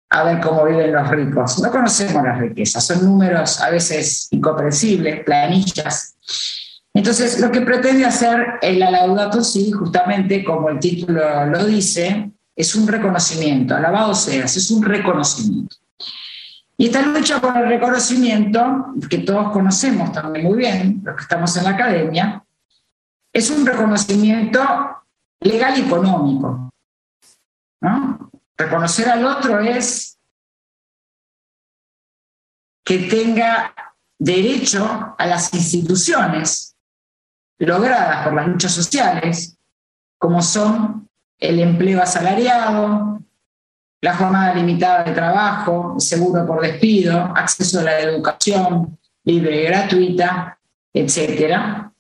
a 0.09 0.23
ver 0.23 0.40
cómo 0.40 0.64
viven 0.64 0.93
los 0.93 1.09
ricos. 1.11 1.59
No 1.59 1.71
conocemos 1.71 2.23
las 2.25 2.38
riquezas, 2.38 2.87
son 2.87 3.05
números 3.05 3.61
a 3.61 3.71
veces 3.71 4.28
incomprensibles, 4.31 5.25
planillas. 5.25 6.14
Entonces, 6.96 7.38
lo 7.40 7.52
que 7.52 7.60
pretende 7.60 8.06
hacer 8.06 8.54
el 8.62 8.78
Laudato 8.78 9.44
Si, 9.44 9.70
justamente 9.70 10.42
como 10.42 10.70
el 10.70 10.78
título 10.78 11.44
lo 11.44 11.66
dice, 11.66 12.30
es 12.56 12.74
un 12.74 12.88
reconocimiento, 12.88 13.76
alabado 13.76 14.14
seas, 14.14 14.56
es 14.56 14.70
un 14.70 14.82
reconocimiento. 14.82 15.76
Y 16.78 16.86
esta 16.86 17.02
lucha 17.02 17.38
por 17.38 17.54
el 17.54 17.68
reconocimiento, 17.68 18.94
que 19.10 19.18
todos 19.18 19.52
conocemos 19.52 20.10
también 20.10 20.46
muy 20.46 20.56
bien, 20.56 21.02
los 21.04 21.16
que 21.16 21.22
estamos 21.22 21.54
en 21.58 21.64
la 21.64 21.70
academia, 21.70 22.42
es 23.30 23.50
un 23.50 23.66
reconocimiento 23.66 24.62
legal 25.40 25.78
y 25.78 25.82
económico. 25.82 26.70
¿no? 27.82 28.30
Reconocer 28.56 29.10
al 29.10 29.22
otro 29.26 29.60
es 29.60 30.18
que 32.82 33.00
tenga 33.00 33.74
derecho 34.18 35.14
a 35.18 35.26
las 35.26 35.52
instituciones 35.52 36.75
logradas 37.58 38.25
por 38.25 38.34
las 38.34 38.48
luchas 38.48 38.72
sociales, 38.72 39.56
como 40.18 40.42
son 40.42 41.08
el 41.38 41.60
empleo 41.60 42.02
asalariado, 42.02 43.20
la 44.00 44.14
jornada 44.14 44.54
limitada 44.54 45.04
de 45.04 45.12
trabajo, 45.12 45.96
seguro 45.98 46.46
por 46.46 46.62
despido, 46.62 47.18
acceso 47.34 47.80
a 47.80 47.84
la 47.84 48.00
educación 48.00 48.98
libre 49.25 49.62
y 49.62 49.64
gratuita, 49.64 50.58
etcétera. 50.92 51.92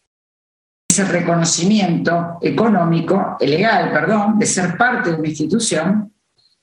Ese 0.88 1.04
reconocimiento 1.04 2.38
económico, 2.40 3.36
legal, 3.40 3.92
perdón, 3.92 4.38
de 4.38 4.46
ser 4.46 4.76
parte 4.76 5.10
de 5.10 5.16
una 5.16 5.28
institución 5.28 6.12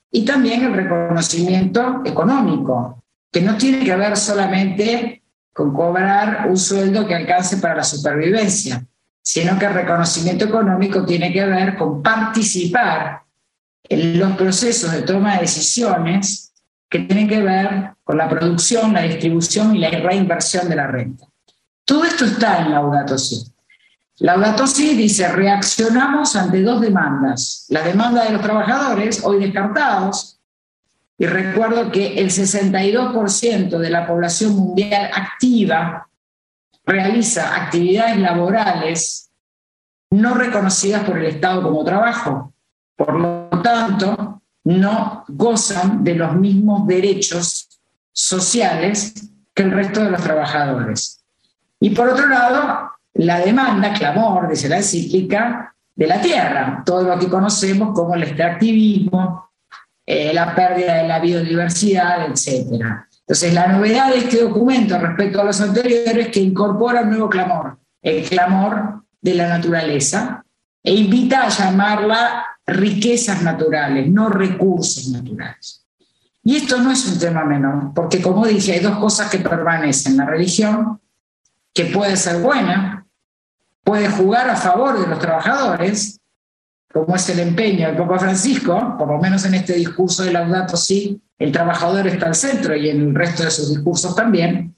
y 0.10 0.24
también 0.24 0.64
el 0.64 0.74
reconocimiento 0.74 2.02
económico, 2.06 3.04
que 3.32 3.42
no 3.42 3.58
tiene 3.58 3.84
que 3.84 3.96
ver 3.96 4.16
solamente 4.16 5.23
con 5.54 5.74
cobrar 5.74 6.48
un 6.50 6.58
sueldo 6.58 7.06
que 7.06 7.16
alcance 7.16 7.58
para 7.58 7.76
la 7.76 7.84
supervivencia, 7.84 8.84
sino 9.22 9.58
que 9.58 9.66
el 9.66 9.74
reconocimiento 9.74 10.46
económico 10.46 11.06
tiene 11.06 11.32
que 11.32 11.46
ver 11.46 11.78
con 11.78 12.02
participar 12.02 13.22
en 13.88 14.20
los 14.20 14.36
procesos 14.36 14.92
de 14.92 15.04
toma 15.04 15.36
de 15.36 15.42
decisiones 15.42 16.52
que 16.90 17.00
tienen 17.00 17.28
que 17.28 17.42
ver 17.42 17.94
con 18.04 18.18
la 18.18 18.28
producción, 18.28 18.94
la 18.94 19.02
distribución 19.02 19.76
y 19.76 19.80
la 19.80 19.90
reinversión 19.90 20.68
de 20.68 20.76
la 20.76 20.88
renta. 20.88 21.26
Todo 21.86 22.06
esto 22.06 22.26
está 22.26 22.62
en 22.62 22.72
Laudato 22.72 23.18
Si. 23.18 23.44
Laudato 24.20 24.68
Si 24.68 24.96
dice, 24.96 25.28
reaccionamos 25.28 26.36
ante 26.36 26.62
dos 26.62 26.82
demandas. 26.82 27.66
La 27.70 27.82
demanda 27.82 28.24
de 28.24 28.32
los 28.32 28.42
trabajadores, 28.42 29.24
hoy 29.24 29.40
descartados, 29.40 30.40
y 31.18 31.26
recuerdo 31.26 31.92
que 31.92 32.20
el 32.20 32.30
62% 32.30 33.78
de 33.78 33.90
la 33.90 34.08
población 34.08 34.56
mundial 34.56 35.10
activa 35.14 36.10
realiza 36.86 37.56
actividades 37.56 38.18
laborales 38.18 39.32
no 40.12 40.34
reconocidas 40.34 41.04
por 41.04 41.18
el 41.18 41.26
Estado 41.26 41.64
como 41.64 41.84
trabajo. 41.84 42.54
Por 42.96 43.20
lo 43.20 43.50
tanto, 43.64 44.42
no 44.66 45.24
gozan 45.28 46.04
de 46.04 46.16
los 46.16 46.36
mismos 46.36 46.88
derechos 46.88 47.80
sociales 48.12 49.14
que 49.54 49.64
el 49.64 49.72
resto 49.72 50.04
de 50.04 50.12
los 50.12 50.22
trabajadores. 50.22 51.24
Y 51.80 51.92
por 51.92 52.10
otro 52.10 52.28
lado, 52.28 52.92
la 53.14 53.40
demanda, 53.40 53.94
clamor, 53.94 54.50
dice 54.50 54.70
la 54.70 54.78
encíclica, 54.78 55.76
de 55.96 56.08
la 56.08 56.22
tierra, 56.22 56.82
todo 56.86 57.04
lo 57.04 57.20
que 57.20 57.30
conocemos 57.30 57.94
como 57.94 58.16
el 58.16 58.24
extractivismo, 58.24 59.52
eh, 60.06 60.34
la 60.34 60.54
pérdida 60.54 60.96
de 60.96 61.08
la 61.08 61.20
biodiversidad, 61.20 62.28
etc. 62.30 62.84
Entonces, 63.20 63.54
la 63.54 63.68
novedad 63.68 64.10
de 64.10 64.20
este 64.20 64.42
documento 64.42 64.98
respecto 64.98 65.40
a 65.40 65.46
los 65.46 65.62
anteriores 65.62 66.28
es 66.28 66.28
que 66.28 66.42
incorpora 66.42 67.02
un 67.02 67.10
nuevo 67.12 67.30
clamor, 67.30 67.78
el 68.02 68.28
clamor 68.28 69.04
de 69.22 69.36
la 69.36 69.48
naturaleza, 69.48 70.44
e 70.84 70.94
invita 70.94 71.44
a 71.44 71.50
llamarla 71.50 72.46
riquezas 72.66 73.42
naturales, 73.42 74.10
no 74.10 74.28
recursos 74.30 75.08
naturales. 75.08 75.86
Y 76.44 76.58
esto 76.58 76.78
no 76.80 76.92
es 76.92 77.06
un 77.06 77.18
tema 77.20 77.46
menor, 77.46 77.94
porque 77.96 78.22
como 78.22 78.46
dije, 78.46 78.74
hay 78.74 78.80
dos 78.80 78.98
cosas 78.98 79.32
que 79.32 79.40
permanecen. 79.40 80.18
La 80.18 80.26
religión, 80.26 81.00
que 81.74 81.86
puede 81.86 82.18
ser 82.18 82.42
buena, 82.42 83.06
puede 83.84 84.10
jugar 84.10 84.50
a 84.50 84.58
favor 84.58 85.00
de 85.00 85.08
los 85.08 85.20
trabajadores, 85.20 86.20
como 86.94 87.16
es 87.16 87.28
el 87.30 87.40
empeño 87.40 87.88
del 87.88 87.98
Papa 87.98 88.20
Francisco, 88.20 88.96
por 89.00 89.08
lo 89.08 89.18
menos 89.18 89.44
en 89.46 89.56
este 89.56 89.74
discurso 89.74 90.24
de 90.24 90.32
Laudato 90.32 90.78
Si, 90.78 91.20
el 91.40 91.52
trabajador 91.52 92.08
está 92.08 92.28
al 92.28 92.36
centro 92.36 92.76
y 92.76 92.88
en 92.88 93.02
el 93.02 93.16
resto 93.16 93.44
de 93.44 93.50
sus 93.50 93.74
discursos 93.74 94.16
también, 94.16 94.76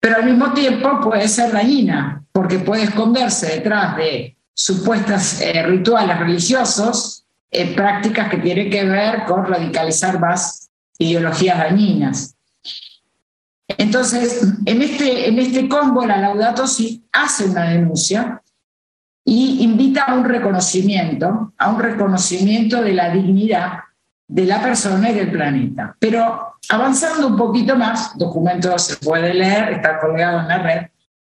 pero 0.00 0.16
al 0.16 0.24
mismo 0.24 0.52
tiempo 0.54 1.00
puede 1.00 1.26
ser 1.26 1.52
dañina, 1.52 2.24
porque 2.30 2.60
puede 2.60 2.84
esconderse 2.84 3.56
detrás 3.56 3.96
de 3.96 4.36
supuestas 4.54 5.40
eh, 5.40 5.64
rituales 5.64 6.16
religiosos, 6.16 7.24
eh, 7.50 7.74
prácticas 7.74 8.30
que 8.30 8.36
tienen 8.36 8.70
que 8.70 8.84
ver 8.84 9.24
con 9.26 9.44
radicalizar 9.46 10.20
más 10.20 10.70
ideologías 10.96 11.58
dañinas. 11.58 12.36
Entonces, 13.66 14.46
en 14.64 14.80
este, 14.80 15.28
en 15.28 15.38
este 15.40 15.68
combo, 15.68 16.06
la 16.06 16.18
Laudato 16.18 16.68
Si 16.68 17.04
hace 17.12 17.46
una 17.46 17.64
denuncia 17.70 18.42
y 19.28 19.62
invita 19.62 20.04
a 20.04 20.14
un 20.14 20.24
reconocimiento, 20.24 21.52
a 21.58 21.70
un 21.70 21.78
reconocimiento 21.78 22.80
de 22.80 22.94
la 22.94 23.10
dignidad 23.10 23.80
de 24.26 24.46
la 24.46 24.62
persona 24.62 25.10
y 25.10 25.14
del 25.14 25.30
planeta. 25.30 25.94
Pero 25.98 26.54
avanzando 26.70 27.26
un 27.26 27.36
poquito 27.36 27.76
más, 27.76 28.16
documento 28.16 28.78
se 28.78 28.96
puede 28.96 29.34
leer, 29.34 29.74
está 29.74 30.00
colgado 30.00 30.40
en 30.40 30.48
la 30.48 30.58
red, 30.58 30.86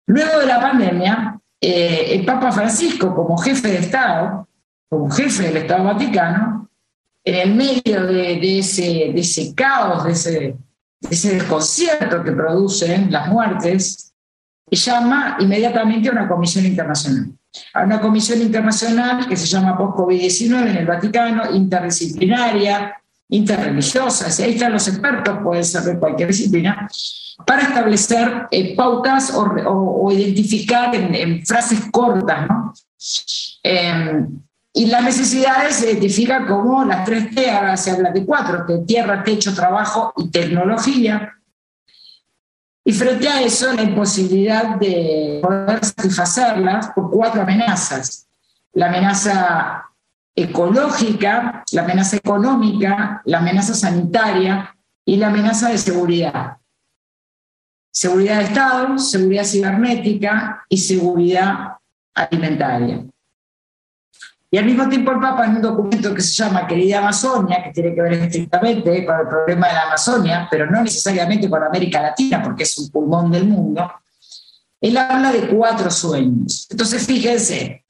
luego 0.07 0.39
de 0.39 0.45
la 0.45 0.61
pandemia, 0.61 1.39
eh, 1.59 2.05
el 2.11 2.25
Papa 2.25 2.53
Francisco, 2.53 3.13
como 3.13 3.37
jefe 3.37 3.67
de 3.67 3.79
Estado, 3.79 4.47
como 4.89 5.09
jefe 5.11 5.43
del 5.43 5.57
Estado 5.57 5.83
Vaticano, 5.83 6.69
en 7.25 7.35
el 7.35 7.55
medio 7.55 8.05
de, 8.07 8.59
ese, 8.59 9.11
de 9.13 9.19
ese 9.19 9.53
caos, 9.53 10.05
de 10.05 10.11
ese 10.13 10.57
ese 11.09 11.35
desconcierto 11.35 12.23
que 12.23 12.31
producen 12.31 13.11
las 13.11 13.27
muertes, 13.27 14.13
llama 14.69 15.37
inmediatamente 15.39 16.09
a 16.09 16.11
una 16.11 16.27
comisión 16.27 16.65
internacional. 16.65 17.31
A 17.73 17.83
una 17.83 17.99
comisión 17.99 18.41
internacional 18.41 19.27
que 19.27 19.37
se 19.37 19.45
llama 19.45 19.77
Post-COVID-19 19.77 20.69
en 20.69 20.77
el 20.77 20.85
Vaticano, 20.85 21.51
interdisciplinaria, 21.51 22.95
interreligiosa, 23.29 24.43
ahí 24.43 24.53
están 24.53 24.73
los 24.73 24.87
expertos, 24.87 25.39
pueden 25.43 25.63
ser 25.63 25.83
de 25.83 25.97
cualquier 25.97 26.27
disciplina, 26.29 26.87
para 27.45 27.63
establecer 27.63 28.47
eh, 28.51 28.75
pautas 28.75 29.33
o, 29.35 30.11
identificar 30.11 30.93
en, 30.93 31.45
frases 31.45 31.79
cortas. 31.91 32.47
Em, 33.63 34.27
y 34.73 34.85
las 34.87 35.03
necesidades 35.03 35.75
se 35.75 35.91
identifican 35.91 36.45
como 36.45 36.85
las 36.85 37.03
tres 37.03 37.33
T, 37.33 37.49
ahora 37.49 37.75
se 37.77 37.91
habla 37.91 38.11
de 38.11 38.25
cuatro, 38.25 38.65
que 38.65 38.79
tierra, 38.79 39.23
techo, 39.23 39.53
trabajo 39.53 40.13
y 40.17 40.29
tecnología. 40.29 41.33
Y 42.91 42.93
frente 42.93 43.25
a 43.29 43.41
eso, 43.41 43.71
la 43.71 43.83
imposibilidad 43.83 44.75
de 44.75 45.39
poder 45.41 45.79
satisfacerlas 45.85 46.89
por 46.89 47.09
cuatro 47.09 47.41
amenazas. 47.41 48.27
La 48.73 48.87
amenaza 48.87 49.85
ecológica, 50.35 51.63
la 51.71 51.83
amenaza 51.83 52.17
económica, 52.17 53.21
la 53.23 53.37
amenaza 53.37 53.73
sanitaria 53.75 54.75
y 55.05 55.15
la 55.15 55.27
amenaza 55.27 55.69
de 55.69 55.77
seguridad. 55.77 56.57
Seguridad 57.93 58.39
de 58.39 58.43
Estado, 58.43 58.97
seguridad 58.97 59.45
cibernética 59.45 60.65
y 60.67 60.77
seguridad 60.77 61.77
alimentaria. 62.13 63.05
Y 64.53 64.57
al 64.57 64.65
mismo 64.65 64.89
tiempo 64.89 65.11
el 65.11 65.19
Papa 65.21 65.45
en 65.45 65.55
un 65.55 65.61
documento 65.61 66.13
que 66.13 66.21
se 66.21 66.33
llama 66.33 66.67
Querida 66.67 66.99
Amazonia, 66.99 67.63
que 67.63 67.71
tiene 67.71 67.95
que 67.95 68.01
ver 68.01 68.13
estrictamente 68.13 69.05
con 69.05 69.21
el 69.21 69.27
problema 69.29 69.67
de 69.69 69.73
la 69.73 69.83
Amazonia, 69.83 70.47
pero 70.51 70.69
no 70.69 70.83
necesariamente 70.83 71.49
con 71.49 71.63
América 71.63 72.01
Latina, 72.01 72.43
porque 72.43 72.63
es 72.63 72.77
un 72.77 72.89
pulmón 72.89 73.31
del 73.31 73.47
mundo, 73.47 73.89
él 74.81 74.97
habla 74.97 75.31
de 75.31 75.47
cuatro 75.47 75.89
sueños. 75.89 76.67
Entonces, 76.69 77.07
fíjense, 77.07 77.85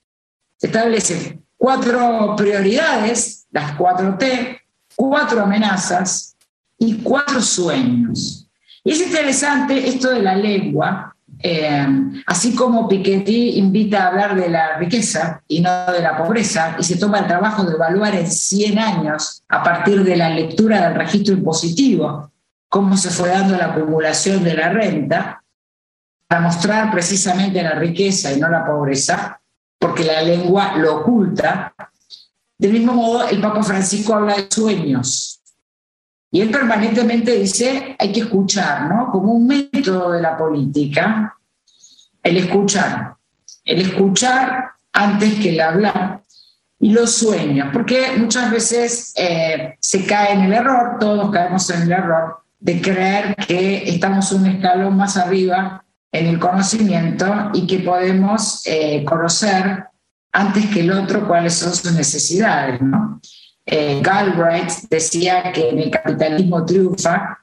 se 0.56 0.68
establece 0.68 1.40
cuatro 1.58 2.36
prioridades, 2.38 3.48
las 3.50 3.72
cuatro 3.72 4.16
T, 4.20 4.62
cuatro 4.96 5.42
amenazas 5.42 6.36
y 6.78 7.02
cuatro 7.02 7.42
sueños. 7.42 8.48
Y 8.84 8.92
es 8.92 9.02
interesante 9.02 9.88
esto 9.88 10.12
de 10.12 10.22
la 10.22 10.36
lengua, 10.36 11.16
eh, 11.44 11.88
así 12.26 12.56
como 12.56 12.88
Piketty 12.88 13.58
invita 13.58 14.04
a 14.04 14.08
hablar 14.08 14.36
de 14.36 14.50
la 14.50 14.78
riqueza 14.78 15.42
y 15.48 15.62
no 15.62 15.92
de 15.92 16.02
la 16.02 16.18
pobreza, 16.18 16.76
y 16.80 16.84
se 16.84 16.98
toma 16.98 17.20
el 17.20 17.28
trabajo 17.28 17.64
de 17.64 17.74
evaluar 17.74 18.16
en 18.16 18.30
100 18.30 18.80
años, 18.80 19.44
a 19.50 19.64
partir 19.64 20.04
de 20.04 20.16
la 20.16 20.30
lectura 20.30 20.88
del 20.88 20.96
registro 20.96 21.34
impositivo, 21.34 22.32
cómo 22.70 22.96
se 22.96 23.10
fue 23.10 23.30
dando 23.30 23.58
la 23.58 23.68
acumulación 23.68 24.44
de 24.44 24.54
la 24.54 24.70
renta, 24.70 25.44
para 26.28 26.42
mostrar 26.42 26.92
precisamente 26.92 27.62
la 27.62 27.72
riqueza 27.72 28.32
y 28.32 28.40
no 28.40 28.48
la 28.48 28.66
pobreza, 28.66 29.42
porque 29.78 30.06
la 30.06 30.22
lengua 30.22 30.78
lo 30.78 31.02
oculta. 31.02 31.74
Del 32.58 32.72
mismo 32.72 32.94
modo, 32.94 33.28
el 33.28 33.42
Papa 33.42 33.64
Francisco 33.64 34.14
habla 34.14 34.36
de 34.36 34.48
sueños. 34.50 35.41
Y 36.32 36.40
él 36.42 36.50
permanentemente 36.50 37.38
dice, 37.38 37.96
hay 38.00 38.12
que 38.12 38.22
escuchar, 38.22 38.90
¿no? 38.90 39.12
Como 39.12 39.34
un 39.34 39.48
método 39.48 40.12
de 40.12 40.22
la 40.22 40.38
política, 40.38 41.38
el 42.24 42.38
escuchar. 42.38 43.16
El 43.66 43.82
escuchar 43.82 44.72
antes 44.94 45.36
que 45.36 45.50
el 45.50 45.60
hablar. 45.60 46.22
Y 46.80 46.94
los 46.94 47.14
sueños, 47.14 47.70
porque 47.72 48.14
muchas 48.18 48.50
veces 48.50 49.14
eh, 49.16 49.76
se 49.80 50.04
cae 50.04 50.34
en 50.34 50.42
el 50.42 50.54
error, 50.54 50.98
todos 51.00 51.30
caemos 51.30 51.70
en 51.70 51.84
el 51.84 51.92
error 51.92 52.42
de 52.60 52.82
creer 52.82 53.36
que 53.36 53.88
estamos 53.88 54.32
un 54.32 54.48
escalón 54.48 54.98
más 54.98 55.16
arriba 55.16 55.84
en 56.12 56.26
el 56.26 56.40
conocimiento 56.40 57.52
y 57.54 57.68
que 57.68 57.80
podemos 57.80 58.62
eh, 58.66 59.04
conocer 59.06 59.86
antes 60.32 60.66
que 60.68 60.80
el 60.80 60.92
otro 60.92 61.28
cuáles 61.28 61.54
son 61.54 61.76
sus 61.76 61.92
necesidades. 61.92 62.82
¿no? 62.82 63.22
Eh, 63.66 64.02
Galbraith 64.02 64.90
decía 64.90 65.52
que 65.52 65.70
en 65.70 65.80
el 65.80 65.92
capitalismo 65.92 66.66
triunfa, 66.66 67.40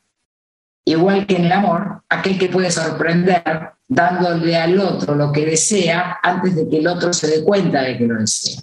igual 0.84 1.26
que 1.26 1.36
en 1.36 1.44
el 1.46 1.52
amor, 1.52 2.02
aquel 2.08 2.38
que 2.38 2.48
puede 2.48 2.70
sorprender 2.70 3.70
dándole 3.86 4.56
al 4.56 4.78
otro 4.78 5.14
lo 5.14 5.32
que 5.32 5.46
desea 5.46 6.18
antes 6.22 6.54
de 6.54 6.68
que 6.68 6.78
el 6.78 6.86
otro 6.86 7.12
se 7.12 7.26
dé 7.26 7.44
cuenta 7.44 7.82
de 7.82 7.96
que 7.96 8.06
lo 8.06 8.18
desea. 8.18 8.60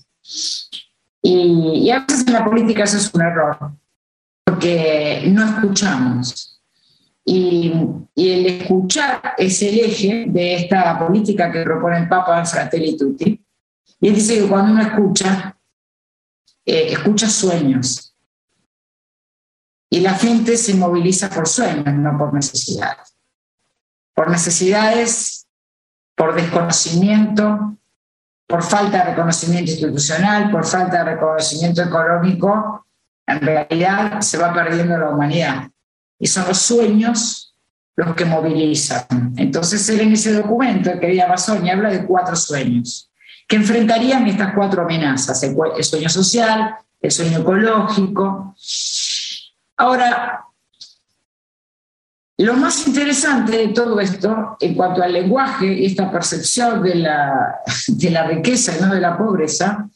Y, 1.22 1.86
y 1.86 1.92
a 1.92 2.02
veces 2.02 2.28
en 2.28 2.34
la 2.34 2.46
política 2.46 2.84
eso 2.84 2.98
es 2.98 3.12
un 3.14 3.22
error, 3.22 3.72
porque 4.44 5.24
no 5.28 5.46
escuchamos. 5.46 6.56
Y, 7.26 7.74
el 8.16 8.46
escuchar 8.46 9.34
es 9.38 9.62
el 9.64 9.80
eje 9.80 10.26
de 10.28 10.56
esta 10.56 10.98
política 10.98 11.52
que 11.52 11.64
propone 11.64 11.98
el 11.98 12.08
Papa 12.08 12.46
Fratelli 12.46 12.96
Tutti. 12.96 13.42
Y 14.00 14.08
él 14.08 14.16
dice 14.16 14.40
que 14.40 14.48
cuando 14.48 14.74
uno 14.74 14.82
escucha, 14.82 15.55
eh, 16.66 16.88
escucha 16.92 17.30
sueños. 17.30 18.16
Y 19.90 20.00
la 20.02 20.16
gente 20.16 20.58
se 20.58 20.74
moviliza 20.74 21.30
por 21.30 21.48
sueños, 21.48 21.94
no 21.94 22.18
por 22.18 22.34
necesidades. 22.34 23.16
Por 24.14 24.30
necesidades, 24.30 25.48
por 26.16 26.34
desconocimiento, 26.34 27.78
por 28.48 28.64
falta 28.64 29.00
de 29.00 29.12
reconocimiento 29.12 29.72
institucional, 29.72 30.52
por 30.52 30.66
falta 30.66 31.04
de 31.04 31.12
reconocimiento 31.12 31.82
económico, 31.84 32.86
en 33.28 33.42
realidad 33.42 34.22
se 34.22 34.38
va 34.38 34.54
perdiendo 34.54 34.98
la 34.98 35.10
humanidad 35.10 35.70
y 36.20 36.28
son 36.28 36.48
los 36.48 36.60
sueños 36.60 37.56
los 37.96 38.16
que 38.16 38.26
movilizan. 38.26 39.34
Entonces 39.38 39.88
él 39.90 40.02
en 40.02 40.14
ese 40.14 40.34
documento, 40.34 40.92
el 40.92 41.00
querida 41.00 41.26
Amazonia, 41.26 41.74
habla 41.74 41.90
de 41.90 42.06
cuatro 42.06 42.36
sueños 42.36 43.10
que 43.48 43.56
enfrentarían 43.56 44.28
estas 44.28 44.54
cuatro 44.54 44.84
amenazas, 44.84 45.42
el, 45.44 45.84
sueño 45.84 46.10
social, 46.10 46.76
el 47.00 47.12
sueño 47.12 47.40
ecológico. 47.40 48.56
Ahora, 49.78 50.46
lo 52.38 52.54
más 52.56 52.88
interesante 52.88 53.58
de 53.58 53.68
todo 53.70 54.00
esto, 54.00 54.58
en 54.60 54.74
cuanto 54.76 55.04
al 55.04 55.14
lenguaje 55.14 55.86
esta 55.86 56.12
percepción 56.12 56.82
de 56.82 56.96
la, 56.96 57.62
de 57.88 58.10
la 58.10 58.28
riqueza 58.28 58.76
y 58.78 58.82
no 58.82 58.94
de 58.94 59.02
la 59.02 59.18
pobreza, 59.18 59.90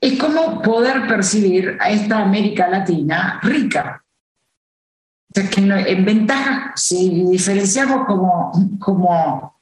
es 0.00 0.18
cómo 0.18 0.60
poder 0.60 1.06
percibir 1.06 1.78
a 1.80 1.90
esta 1.90 2.18
América 2.18 2.68
Latina 2.68 3.40
rica, 3.42 4.04
que 5.32 5.60
en 5.60 6.04
ventajas, 6.04 6.80
si 6.80 7.24
diferenciamos 7.24 8.06
como, 8.06 8.52
como 8.78 9.55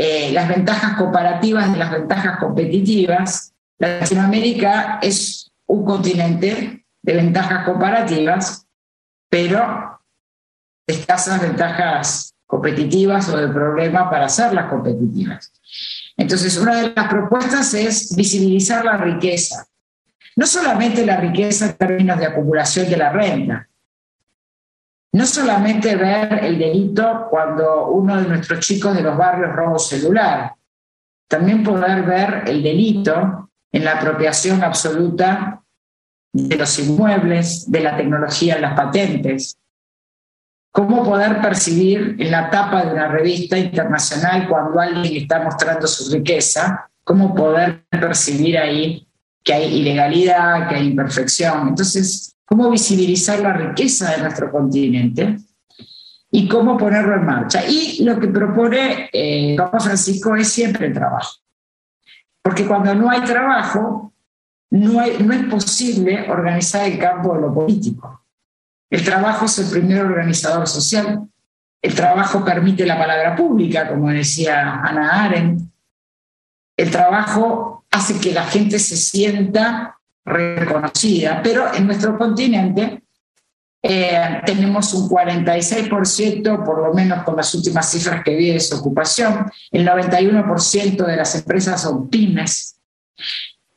eh, 0.00 0.30
las 0.30 0.48
ventajas 0.48 0.96
comparativas 0.96 1.72
de 1.72 1.76
las 1.76 1.90
ventajas 1.90 2.38
competitivas, 2.38 3.52
Latinoamérica 3.78 5.00
es 5.02 5.50
un 5.66 5.84
continente 5.84 6.86
de 7.02 7.14
ventajas 7.14 7.64
comparativas, 7.64 8.64
pero 9.28 10.00
escasas 10.86 11.42
ventajas 11.42 12.32
competitivas 12.46 13.28
o 13.28 13.38
de 13.38 13.48
problemas 13.48 14.08
para 14.08 14.26
hacerlas 14.26 14.70
competitivas. 14.70 15.52
Entonces, 16.16 16.56
una 16.58 16.76
de 16.76 16.92
las 16.94 17.08
propuestas 17.08 17.74
es 17.74 18.14
visibilizar 18.14 18.84
la 18.84 18.98
riqueza. 18.98 19.66
No 20.36 20.46
solamente 20.46 21.04
la 21.04 21.16
riqueza 21.16 21.66
en 21.66 21.76
términos 21.76 22.20
de 22.20 22.26
acumulación 22.26 22.88
de 22.88 22.96
la 22.96 23.10
renta, 23.10 23.67
no 25.18 25.26
solamente 25.26 25.96
ver 25.96 26.44
el 26.44 26.60
delito 26.60 27.26
cuando 27.28 27.88
uno 27.88 28.22
de 28.22 28.28
nuestros 28.28 28.60
chicos 28.60 28.94
de 28.94 29.02
los 29.02 29.16
barrios 29.16 29.52
roba 29.52 29.72
un 29.72 29.78
celular, 29.80 30.54
también 31.26 31.64
poder 31.64 32.04
ver 32.04 32.44
el 32.46 32.62
delito 32.62 33.50
en 33.72 33.84
la 33.84 33.94
apropiación 33.94 34.62
absoluta 34.62 35.60
de 36.32 36.56
los 36.56 36.78
inmuebles, 36.78 37.68
de 37.68 37.80
la 37.80 37.96
tecnología 37.96 38.60
las 38.60 38.74
patentes. 38.74 39.58
Cómo 40.70 41.02
poder 41.02 41.40
percibir 41.40 42.14
en 42.16 42.30
la 42.30 42.48
tapa 42.48 42.84
de 42.84 42.92
una 42.92 43.08
revista 43.08 43.58
internacional 43.58 44.46
cuando 44.48 44.78
alguien 44.78 45.20
está 45.20 45.42
mostrando 45.42 45.88
su 45.88 46.12
riqueza, 46.14 46.88
cómo 47.02 47.34
poder 47.34 47.84
percibir 47.90 48.56
ahí 48.56 49.04
que 49.42 49.52
hay 49.52 49.80
ilegalidad, 49.80 50.68
que 50.68 50.76
hay 50.76 50.86
imperfección. 50.86 51.70
Entonces, 51.70 52.36
cómo 52.48 52.70
visibilizar 52.70 53.40
la 53.40 53.52
riqueza 53.52 54.12
de 54.12 54.22
nuestro 54.22 54.50
continente 54.50 55.36
y 56.30 56.48
cómo 56.48 56.78
ponerlo 56.78 57.14
en 57.14 57.26
marcha. 57.26 57.66
Y 57.68 58.02
lo 58.04 58.18
que 58.18 58.28
propone 58.28 59.10
eh, 59.12 59.54
Papa 59.56 59.80
Francisco 59.80 60.34
es 60.34 60.48
siempre 60.48 60.86
el 60.86 60.94
trabajo. 60.94 61.30
Porque 62.42 62.66
cuando 62.66 62.94
no 62.94 63.10
hay 63.10 63.20
trabajo, 63.22 64.14
no, 64.70 64.92
no 64.92 65.32
es 65.34 65.44
posible 65.44 66.30
organizar 66.30 66.86
el 66.86 66.98
campo 66.98 67.34
de 67.34 67.40
lo 67.42 67.52
político. 67.52 68.24
El 68.90 69.04
trabajo 69.04 69.44
es 69.44 69.58
el 69.58 69.70
primer 69.70 70.02
organizador 70.02 70.66
social. 70.66 71.28
El 71.82 71.94
trabajo 71.94 72.42
permite 72.42 72.86
la 72.86 72.98
palabra 72.98 73.36
pública, 73.36 73.88
como 73.88 74.08
decía 74.08 74.80
Ana 74.80 75.24
Arendt. 75.24 75.68
El 76.78 76.90
trabajo 76.90 77.84
hace 77.90 78.18
que 78.18 78.32
la 78.32 78.44
gente 78.44 78.78
se 78.78 78.96
sienta 78.96 79.97
reconocida, 80.28 81.40
pero 81.42 81.72
en 81.74 81.86
nuestro 81.86 82.16
continente 82.16 83.02
Eh, 83.80 84.42
tenemos 84.44 84.92
un 84.92 85.08
46%, 85.08 86.64
por 86.64 86.86
lo 86.86 86.92
menos 86.92 87.22
con 87.22 87.36
las 87.36 87.54
últimas 87.54 87.88
cifras 87.88 88.24
que 88.24 88.34
vi 88.34 88.48
de 88.48 88.54
desocupación. 88.54 89.46
El 89.70 89.86
91% 89.86 91.06
de 91.06 91.16
las 91.16 91.34
empresas 91.36 91.82
son 91.82 92.08
pymes. 92.08 92.80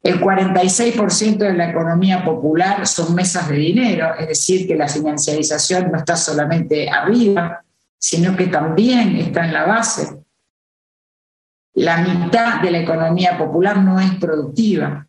El 0.02 0.20
46% 0.20 1.38
de 1.38 1.54
la 1.54 1.70
economía 1.70 2.26
popular 2.26 2.88
son 2.88 3.14
mesas 3.14 3.48
de 3.50 3.56
dinero, 3.56 4.16
es 4.18 4.30
decir, 4.30 4.68
que 4.68 4.76
la 4.76 4.88
financiarización 4.88 5.92
no 5.92 6.00
está 6.00 6.16
solamente 6.16 6.90
arriba, 6.90 7.64
sino 8.00 8.36
que 8.36 8.48
también 8.48 9.16
está 9.18 9.46
en 9.46 9.54
la 9.54 9.66
base. 9.66 10.18
La 11.76 11.98
mitad 11.98 12.60
de 12.62 12.72
la 12.72 12.80
economía 12.80 13.38
popular 13.38 13.78
no 13.78 14.00
es 14.00 14.16
productiva. 14.16 15.08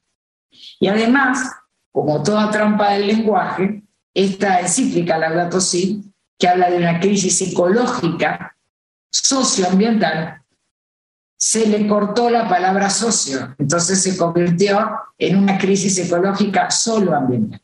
Y 0.81 0.89
además, 0.89 1.51
como 1.91 2.23
toda 2.23 2.51
trampa 2.51 2.93
del 2.93 3.07
lenguaje, 3.07 3.83
esta 4.15 4.61
encíclica 4.61 5.19
Laudato 5.19 5.59
que 6.39 6.49
habla 6.49 6.71
de 6.71 6.77
una 6.79 7.01
crisis 7.01 7.39
psicológica, 7.39 8.57
socioambiental, 9.11 10.43
se 11.37 11.67
le 11.67 11.87
cortó 11.89 12.31
la 12.31 12.49
palabra 12.49 12.89
socio, 12.89 13.55
entonces 13.59 14.03
se 14.03 14.17
convirtió 14.17 14.91
en 15.19 15.37
una 15.37 15.59
crisis 15.59 15.99
ecológica 15.99 16.71
solo 16.71 17.15
ambiental. 17.17 17.61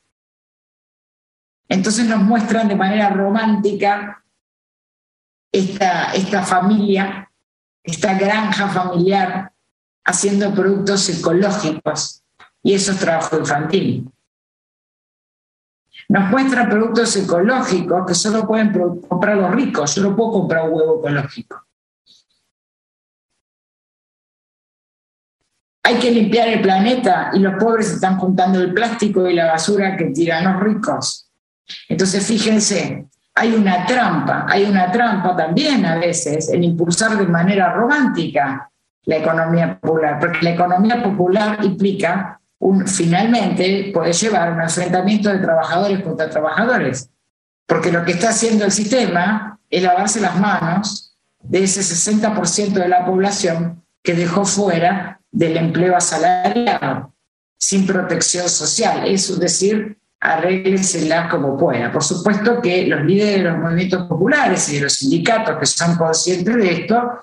Entonces 1.69 2.07
nos 2.07 2.21
muestran 2.23 2.69
de 2.69 2.77
manera 2.77 3.11
romántica 3.11 4.25
esta, 5.53 6.13
esta 6.13 6.43
familia, 6.43 7.31
esta 7.83 8.15
granja 8.19 8.69
familiar 8.69 9.53
haciendo 10.05 10.55
productos 10.55 11.09
ecológicos 11.11 12.18
y 12.63 12.75
eso 12.75 12.93
es 12.93 12.99
trabajo 12.99 13.39
infantil. 13.39 14.11
Nos 16.09 16.31
muestran 16.31 16.69
productos 16.69 17.17
ecológicos 17.17 18.07
que 18.07 18.15
solo 18.15 18.47
pueden 18.47 18.73
comprar 19.01 19.37
los 19.37 19.51
ricos. 19.51 19.95
Yo 19.95 20.03
no 20.03 20.17
puedo 20.17 20.33
comprar 20.33 20.69
un 20.69 20.75
huevo 20.75 20.99
ecológico. 21.01 21.65
Hay 25.83 25.99
que 25.99 26.11
limpiar 26.11 26.49
el 26.49 26.61
planeta 26.61 27.31
y 27.33 27.39
los 27.39 27.55
pobres 27.55 27.91
están 27.91 28.19
juntando 28.19 28.61
el 28.61 28.75
plástico 28.75 29.29
y 29.29 29.35
la 29.35 29.47
basura 29.47 29.97
que 29.97 30.07
tiran 30.07 30.45
los 30.45 30.63
ricos. 30.63 31.31
Entonces, 31.89 32.27
fíjense, 32.27 33.09
hay 33.35 33.55
una 33.55 33.87
trampa, 33.87 34.47
hay 34.49 34.65
una 34.65 34.91
trampa 34.91 35.37
también 35.37 35.85
a 35.87 35.97
veces 35.97 36.49
en 36.51 36.65
impulsar 36.65 37.17
de 37.17 37.27
manera 37.27 37.73
romántica 37.73 38.71
la 39.05 39.17
economía 39.17 39.79
popular, 39.79 40.19
porque 40.21 40.43
la 40.43 40.51
economía 40.51 41.03
popular 41.03 41.65
implica 41.65 42.38
finalmente 42.87 43.91
puede 43.93 44.13
llevar 44.13 44.49
a 44.49 44.53
un 44.53 44.61
enfrentamiento 44.61 45.29
de 45.31 45.39
trabajadores 45.39 46.03
contra 46.03 46.29
trabajadores, 46.29 47.09
porque 47.67 47.93
lo 47.93 48.05
que 48.05 48.13
está 48.13 48.31
haciendo 48.31 48.65
el 48.65 48.73
sistema 48.73 49.59
es 49.71 49.83
lavarse 49.83 50.21
las 50.21 50.39
manos 50.39 51.17
de 51.43 51.65
ese 51.65 51.81
60% 51.81 52.73
de 52.73 52.89
la 52.89 53.05
población 53.05 53.85
que 54.03 54.15
dejó 54.15 54.45
fuera 54.45 55.21
del 55.31 55.57
empleo 55.57 55.97
asalariado, 55.97 57.15
sin 57.59 57.87
protección 57.87 58.49
social, 58.49 59.07
es 59.07 59.39
decir, 59.39 59.99
arréglesela 60.21 61.29
como 61.29 61.57
pueda. 61.57 61.93
Por 61.93 62.03
supuesto 62.03 62.61
que 62.61 62.87
los 62.87 63.05
líderes 63.05 63.37
de 63.37 63.51
los 63.51 63.59
movimientos 63.59 64.09
populares 64.09 64.69
y 64.69 64.77
de 64.77 64.83
los 64.83 64.95
sindicatos 64.95 65.59
que 65.59 65.67
son 65.67 65.97
conscientes 65.97 66.57
de 66.57 66.73
esto 66.73 67.21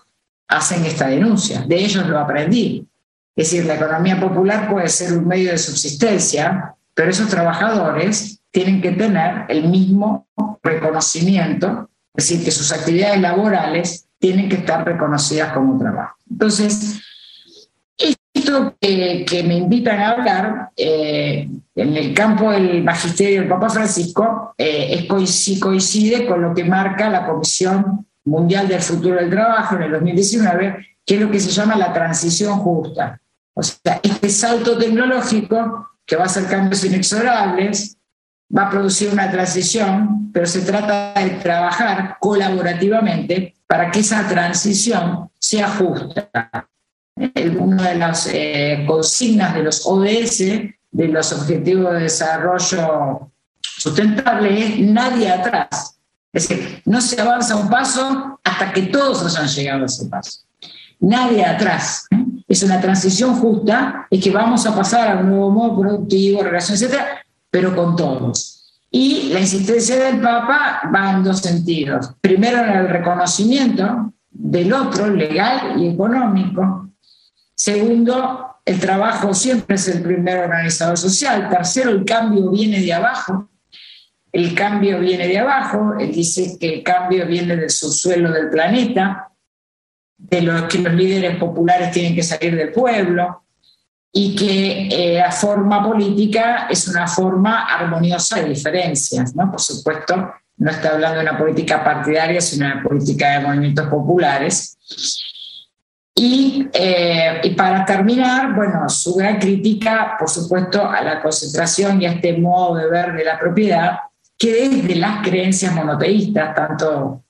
hacen 0.47 0.85
esta 0.85 1.07
denuncia. 1.07 1.61
De 1.61 1.75
ellos 1.75 2.07
lo 2.07 2.19
aprendí. 2.19 2.87
Es 3.35 3.51
decir, 3.51 3.65
la 3.65 3.75
economía 3.75 4.19
popular 4.19 4.69
puede 4.69 4.87
ser 4.87 5.17
un 5.17 5.27
medio 5.27 5.51
de 5.51 5.57
subsistencia, 5.57 6.75
pero 6.93 7.11
esos 7.11 7.29
trabajadores 7.29 8.39
tienen 8.51 8.81
que 8.81 8.91
tener 8.91 9.43
el 9.49 9.67
mismo 9.67 10.27
reconocimiento, 10.63 11.89
es 12.15 12.29
decir, 12.29 12.45
que 12.45 12.51
sus 12.51 12.71
actividades 12.71 13.19
laborales 13.19 14.07
tienen 14.17 14.47
que 14.47 14.55
estar 14.55 14.85
reconocidas 14.85 15.51
como 15.51 15.77
trabajo. 15.77 16.15
Entonces, 16.31 17.01
esto 17.97 18.75
que, 18.79 19.43
me 19.45 19.57
invitan 19.57 19.99
a 19.99 20.09
hablar 20.11 20.69
eh, 20.77 21.49
en 21.75 21.97
el 21.97 22.13
campo 22.13 22.51
del 22.51 22.83
magisterio 22.83 23.41
del 23.41 23.49
Papa 23.49 23.69
Francisco 23.69 24.53
eh, 24.57 25.07
coincide 25.07 26.25
con 26.25 26.41
lo 26.41 26.53
que 26.53 26.63
marca 26.63 27.09
la 27.09 27.25
Comisión 27.25 28.05
Mundial 28.23 28.67
del 28.67 28.81
Futuro 28.81 29.15
del 29.15 29.29
Trabajo 29.29 29.75
en 29.75 29.83
el 29.83 29.91
2019, 29.91 30.85
que 31.05 31.15
es 31.15 31.21
lo 31.21 31.29
que 31.29 31.39
se 31.39 31.51
llama 31.51 31.75
la 31.75 31.93
transición 31.93 32.59
justa. 32.59 33.19
O 33.55 33.63
sea, 33.63 33.99
este 34.03 34.29
salto 34.29 34.77
tecnológico 34.77 35.89
que 36.05 36.17
va 36.17 36.23
a 36.23 36.25
hacer 36.25 36.45
cambios 36.45 36.83
inexorables, 36.83 37.97
va 38.55 38.67
a 38.67 38.69
producir 38.69 39.09
una 39.11 39.31
transición, 39.31 40.29
pero 40.31 40.45
se 40.45 40.61
trata 40.61 41.13
de 41.15 41.31
trabajar 41.41 42.17
colaborativamente 42.19 43.55
para 43.65 43.89
que 43.89 44.01
esa 44.01 44.27
transición 44.27 45.31
sea 45.39 45.69
justa. 45.69 46.29
Una 47.59 47.89
de 47.89 47.95
las 47.95 48.29
eh, 48.31 48.83
consignas 48.85 49.55
de 49.55 49.63
los 49.63 49.85
ODS, 49.85 50.39
de 50.91 51.07
los 51.07 51.31
Objetivos 51.31 51.93
de 51.93 51.99
Desarrollo 52.01 53.31
Sustentable, 53.61 54.65
es 54.65 54.79
nadie 54.79 55.31
atrás. 55.31 55.97
Es 56.33 56.49
decir, 56.49 56.81
no 56.83 56.99
se 56.99 57.21
avanza 57.21 57.55
un 57.55 57.69
paso 57.69 58.37
hasta 58.43 58.73
que 58.73 58.83
todos 58.83 59.25
hayan 59.25 59.47
llegado 59.47 59.83
a 59.83 59.85
ese 59.85 60.05
paso. 60.07 60.44
Nadie 61.05 61.45
atrás 61.45 62.07
es 62.47 62.63
una 62.63 62.81
transición 62.81 63.35
justa, 63.35 64.07
es 64.09 64.23
que 64.23 64.31
vamos 64.31 64.65
a 64.65 64.75
pasar 64.75 65.11
a 65.11 65.19
un 65.19 65.29
nuevo 65.29 65.51
modo 65.51 65.79
productivo, 65.79 66.41
relación, 66.41 66.75
etcétera, 66.75 67.23
pero 67.51 67.75
con 67.75 67.95
todos. 67.95 68.79
Y 68.89 69.29
la 69.31 69.39
insistencia 69.39 69.97
del 69.97 70.19
Papa 70.19 70.81
va 70.93 71.11
en 71.11 71.23
dos 71.23 71.41
sentidos. 71.41 72.11
Primero, 72.21 72.57
en 72.57 72.71
el 72.71 72.89
reconocimiento 72.89 74.13
del 74.31 74.73
otro, 74.73 75.07
legal 75.07 75.79
y 75.79 75.89
económico. 75.89 76.89
Segundo, 77.53 78.55
el 78.65 78.79
trabajo 78.79 79.31
siempre 79.35 79.75
es 79.75 79.87
el 79.87 80.01
primer 80.01 80.39
organizador 80.39 80.97
social. 80.97 81.49
Tercero, 81.49 81.91
el 81.91 82.03
cambio 82.03 82.49
viene 82.49 82.79
de 82.79 82.93
abajo. 82.93 83.49
El 84.31 84.55
cambio 84.55 84.99
viene 84.99 85.27
de 85.27 85.37
abajo. 85.37 85.93
Él 85.99 86.11
dice 86.11 86.57
que 86.59 86.73
el 86.75 86.83
cambio 86.83 87.27
viene 87.27 87.55
del 87.55 87.69
subsuelo 87.69 88.31
del 88.31 88.49
planeta 88.49 89.29
de 90.17 90.41
los 90.41 90.63
que 90.63 90.79
los 90.79 90.93
líderes 90.93 91.37
populares 91.37 91.91
tienen 91.91 92.15
que 92.15 92.23
salir 92.23 92.55
del 92.55 92.71
pueblo 92.71 93.43
y 94.11 94.35
que 94.35 94.87
eh, 94.87 95.17
la 95.19 95.31
forma 95.31 95.83
política 95.83 96.67
es 96.69 96.87
una 96.87 97.05
forma 97.05 97.65
armoniosa 97.65 98.39
de 98.39 98.49
diferencias, 98.49 99.35
¿no? 99.35 99.51
Por 99.51 99.59
supuesto, 99.59 100.33
no 100.57 100.71
está 100.71 100.93
hablando 100.93 101.19
de 101.19 101.29
una 101.29 101.37
política 101.37 101.83
partidaria, 101.83 102.39
sino 102.39 102.65
de 102.65 102.73
una 102.73 102.83
política 102.83 103.31
de 103.31 103.45
movimientos 103.45 103.87
populares. 103.87 104.77
Y, 106.15 106.65
eh, 106.71 107.41
y, 107.43 107.49
para 107.55 107.83
terminar, 107.83 108.55
bueno, 108.55 108.87
su 108.87 109.15
gran 109.15 109.37
crítica, 109.37 110.15
por 110.17 110.29
supuesto, 110.29 110.89
a 110.89 111.01
la 111.01 111.21
concentración 111.21 112.01
y 112.01 112.05
a 112.05 112.13
este 112.13 112.37
modo 112.37 112.75
de 112.75 112.89
ver 112.89 113.11
de 113.11 113.25
la 113.25 113.37
propiedad, 113.37 113.99
que 114.37 114.69
desde 114.69 114.95
las 114.95 115.27
creencias 115.27 115.73
monoteístas, 115.73 116.55
tanto 116.55 117.21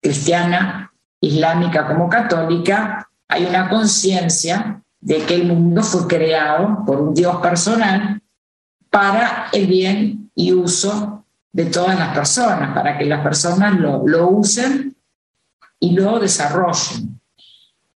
cristiana 0.00 0.89
islámica 1.20 1.86
como 1.86 2.08
católica, 2.08 3.08
hay 3.28 3.44
una 3.44 3.68
conciencia 3.68 4.82
de 5.00 5.18
que 5.24 5.34
el 5.34 5.46
mundo 5.46 5.82
fue 5.82 6.06
creado 6.06 6.84
por 6.84 7.00
un 7.00 7.14
Dios 7.14 7.36
personal 7.36 8.20
para 8.90 9.48
el 9.52 9.66
bien 9.66 10.30
y 10.34 10.52
uso 10.52 11.24
de 11.52 11.66
todas 11.66 11.98
las 11.98 12.14
personas, 12.14 12.74
para 12.74 12.96
que 12.98 13.04
las 13.04 13.22
personas 13.22 13.74
lo, 13.74 14.06
lo 14.06 14.28
usen 14.28 14.96
y 15.78 15.92
lo 15.92 16.18
desarrollen. 16.18 17.20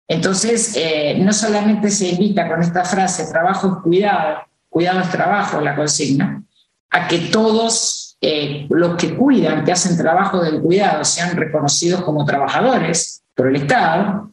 Entonces, 0.07 0.73
eh, 0.75 1.17
no 1.19 1.31
solamente 1.31 1.89
se 1.89 2.09
invita 2.09 2.47
con 2.47 2.61
esta 2.61 2.83
frase, 2.83 3.31
trabajo 3.31 3.67
es 3.67 3.83
cuidado, 3.83 4.39
cuidado 4.69 4.99
es 4.99 5.09
trabajo, 5.09 5.61
la 5.61 5.75
consigna, 5.75 6.43
a 6.89 7.07
que 7.07 7.17
todos 7.19 8.00
eh, 8.23 8.67
los 8.69 8.95
que 8.97 9.15
cuidan, 9.15 9.65
que 9.65 9.71
hacen 9.71 9.97
trabajo 9.97 10.43
del 10.43 10.61
cuidado, 10.61 11.03
sean 11.03 11.35
reconocidos 11.35 12.03
como 12.03 12.23
trabajadores 12.23 13.23
por 13.33 13.47
el 13.47 13.55
Estado, 13.55 14.31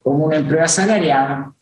como 0.00 0.26
un 0.26 0.32
empleo 0.32 0.62
asalariado. 0.62 1.56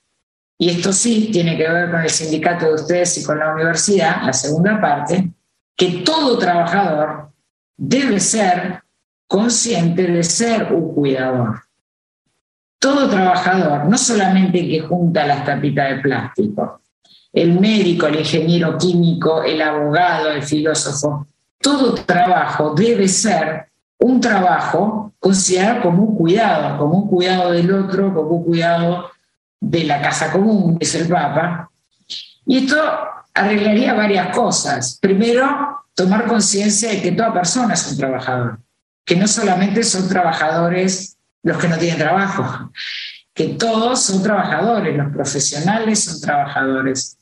Y 0.59 0.69
esto 0.69 0.93
sí 0.93 1.31
tiene 1.33 1.57
que 1.57 1.67
ver 1.67 1.91
con 1.91 2.03
el 2.03 2.11
sindicato 2.11 2.67
de 2.67 2.75
ustedes 2.75 3.17
y 3.17 3.25
con 3.25 3.39
la 3.39 3.55
universidad, 3.55 4.23
la 4.25 4.35
segunda 4.35 4.79
parte, 4.79 5.33
que 5.75 6.03
todo 6.05 6.39
trabajador 6.39 7.31
debe 7.77 8.21
ser 8.21 8.83
consciente 9.27 10.07
de 10.07 10.23
ser 10.23 10.71
un 10.71 10.95
cuidador. 10.95 11.63
Todo 12.79 13.09
trabajador, 13.09 13.87
no 13.87 13.97
solamente 13.97 14.69
que 14.69 14.81
junta 14.81 15.27
las 15.27 15.47
tapitas 15.47 15.89
de 15.89 16.03
plástico, 16.03 16.83
el 17.33 17.59
médico, 17.59 18.07
el 18.07 18.21
ingeniero 18.21 18.77
químico, 18.77 19.43
el 19.43 19.63
abogado, 19.63 20.31
el 20.31 20.43
filósofo, 20.43 21.27
todo 21.61 21.95
trabajo 21.95 22.75
debe 22.75 23.09
ser 23.09 23.69
un 23.99 24.21
trabajo 24.21 25.15
considerado 25.19 25.83
como 25.83 26.03
un 26.03 26.17
cuidado, 26.17 26.79
como 26.79 26.99
un 26.99 27.09
cuidado 27.09 27.53
del 27.53 27.73
otro, 27.73 28.13
como 28.13 28.31
un 28.31 28.45
cuidado 28.45 29.11
de 29.61 29.85
la 29.85 30.03
casa 30.03 30.31
común, 30.31 30.77
dice 30.79 31.01
el 31.01 31.09
Papa. 31.09 31.71
Y 32.47 32.59
esto 32.59 32.77
arreglaría 33.33 33.95
varias 33.95 34.37
cosas. 34.37 34.99
Primero, 35.01 35.85
tomar 35.95 36.27
conciencia 36.27 36.91
de 36.91 37.01
que 37.01 37.13
toda 37.13 37.33
persona 37.33 37.75
es 37.75 37.91
un 37.91 37.97
trabajador, 37.97 38.59
que 39.05 39.17
no 39.17 39.27
solamente 39.27 39.83
son 39.83 40.09
trabajadores 40.09 41.17
los 41.43 41.59
que 41.59 41.69
no 41.69 41.77
tienen 41.77 41.99
trabajo, 41.99 42.71
que 43.33 43.49
todos 43.49 44.01
son 44.01 44.23
trabajadores, 44.23 44.97
los 44.97 45.13
profesionales 45.13 46.05
son 46.05 46.21
trabajadores. 46.21 47.19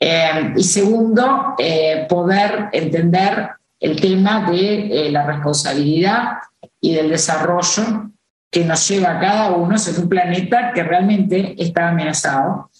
Eh, 0.00 0.54
y 0.56 0.62
segundo, 0.62 1.54
eh, 1.58 2.06
poder 2.08 2.68
entender 2.72 3.50
el 3.80 4.00
tema 4.00 4.48
de 4.50 5.06
eh, 5.06 5.10
la 5.10 5.26
responsabilidad 5.26 6.38
y 6.80 6.94
del 6.94 7.10
desarrollo 7.10 8.10
que 8.50 8.64
nos 8.64 8.88
lleva 8.88 9.12
a 9.12 9.20
cada 9.20 9.50
uno 9.52 9.76
en 9.76 10.02
un 10.02 10.08
planeta 10.08 10.72
que 10.72 10.82
realmente 10.82 11.54
está 11.58 11.88
amenazado 11.88 12.70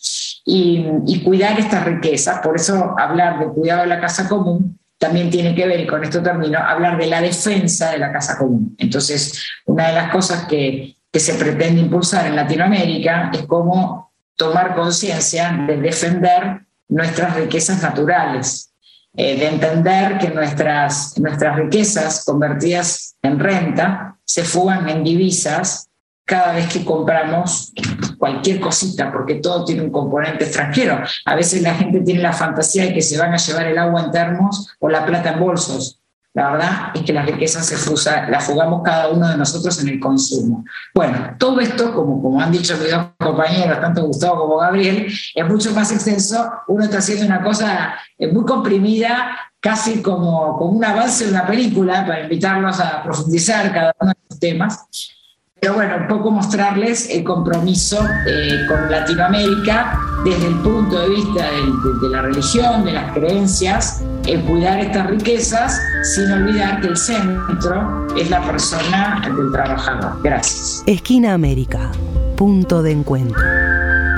y, 0.45 0.87
y, 1.07 1.23
cuidar 1.23 1.59
estas 1.59 1.85
riquezas. 1.85 2.41
Por 2.41 2.57
eso 2.57 2.95
hablar 2.99 3.39
de 3.39 3.49
cuidado 3.49 3.83
de 3.83 3.89
la 3.89 4.01
casa 4.01 4.29
común 4.29 4.79
también 4.97 5.31
tiene 5.31 5.55
que 5.55 5.67
ver, 5.67 5.81
y 5.81 5.87
con 5.87 6.03
esto 6.03 6.23
termino, 6.23 6.59
hablar 6.59 6.99
de 6.99 7.07
la 7.07 7.21
defensa 7.21 7.91
de 7.91 7.99
la 7.99 8.11
casa 8.13 8.37
común. 8.39 8.75
Entonces, 8.79 9.47
una 9.67 9.89
de 9.89 9.95
las 9.95 10.11
cosas 10.11 10.47
que, 10.47 10.97
que 11.13 11.21
se 11.21 11.35
pretende 11.35 11.81
impulsar 11.81 12.27
en 12.27 12.37
Latinoamérica 12.37 13.31
es 13.33 13.43
cómo 13.43 14.13
tomar 14.37 14.75
conciencia 14.75 15.65
de 15.67 15.77
defender 15.77 16.68
nuestras 16.89 17.37
riquezas 17.37 17.83
naturales, 17.83 18.73
eh, 19.15 19.39
de 19.39 19.49
entender 19.49 20.19
que 20.19 20.31
nuestras, 20.31 21.19
nuestras 21.19 21.57
riquezas 21.57 22.25
convertidas 22.25 23.17
en 23.23 23.39
renta 23.39 24.17
se 24.25 24.45
fugan 24.45 24.89
en 24.89 25.03
divisas 25.03 25.89
cada 26.25 26.53
vez 26.53 26.69
que 26.71 26.85
compramos 26.85 27.73
cualquier 28.19 28.61
cosita, 28.61 29.11
porque 29.11 29.37
todo 29.37 29.65
tiene 29.65 29.83
un 29.83 29.91
componente 29.91 30.45
extranjero. 30.45 31.03
A 31.25 31.35
veces 31.35 31.63
la 31.63 31.75
gente 31.75 32.01
tiene 32.01 32.21
la 32.21 32.35
fantasía 32.35 32.85
de 32.85 32.93
que 32.93 33.01
se 33.01 33.17
van 33.17 33.33
a 33.33 33.39
llevar 33.39 33.67
el 33.67 33.79
agua 33.79 34.03
en 34.03 34.11
termos 34.11 34.69
o 34.79 34.91
la 34.91 35.07
plata 35.07 35.33
en 35.33 35.41
bolsos. 35.41 36.03
La 36.35 36.51
verdad 36.51 36.71
es 36.95 37.03
que 37.03 37.13
las 37.13 37.27
riquezas 37.27 37.67
se 37.67 37.77
fusa, 37.77 38.29
las 38.29 38.45
fugamos 38.45 38.83
cada 38.85 39.09
uno 39.09 39.29
de 39.29 39.37
nosotros 39.37 39.81
en 39.83 39.89
el 39.89 39.99
consumo. 39.99 40.65
Bueno, 40.95 41.35
todo 41.39 41.59
esto, 41.61 41.93
como, 41.95 42.23
como 42.23 42.41
han 42.41 42.53
dicho 42.53 42.77
mis 42.77 42.91
dos 42.91 43.07
compañeros, 43.19 43.81
tanto 43.81 44.05
Gustavo 44.05 44.43
como 44.43 44.59
Gabriel, 44.59 45.13
es 45.35 45.49
mucho 45.49 45.73
más 45.73 45.91
extenso. 45.91 46.49
Uno 46.69 46.85
está 46.85 46.99
haciendo 46.99 47.27
una 47.27 47.43
cosa 47.43 47.95
eh, 48.17 48.31
muy 48.31 48.45
comprimida, 48.45 49.37
casi 49.59 50.03
como, 50.03 50.57
como 50.59 50.73
un 50.73 50.85
avance 50.85 51.25
de 51.25 51.31
una 51.31 51.47
película, 51.47 52.07
para 52.07 52.23
invitarlos 52.23 52.79
a 52.79 53.03
profundizar 53.03 53.73
cada 53.73 53.95
uno 54.01 54.13
de 54.13 54.21
los 54.31 54.39
temas. 54.39 55.18
Pero 55.61 55.75
bueno, 55.75 55.97
un 55.97 56.07
poco 56.07 56.31
mostrarles 56.31 57.11
el 57.11 57.25
compromiso 57.25 57.99
eh, 58.27 58.65
con 58.69 58.91
Latinoamérica 58.91 60.01
desde 60.25 60.47
el 60.47 60.55
punto 60.57 61.01
de 61.01 61.09
vista 61.09 61.45
de, 61.51 61.61
de, 61.61 61.99
de, 62.01 62.09
la 62.11 62.23
religión, 62.23 62.85
de 62.85 62.93
las 62.93 63.13
creencias, 63.13 64.03
en 64.27 64.43
cuidar 64.43 64.79
estas 64.79 65.09
riquezas, 65.09 65.81
sin 66.15 66.31
olvidar 66.31 66.81
que 66.81 66.89
el 66.89 66.97
centro 66.97 68.07
es 68.17 68.31
la 68.31 68.41
persona 68.43 69.23
del 69.37 69.51
trabajador. 69.51 70.23
Gracias. 70.23 70.83
Esquina 70.87 71.35
América, 71.35 71.91
punto 72.37 72.83
de 72.83 72.93
encuentro, 72.93 73.43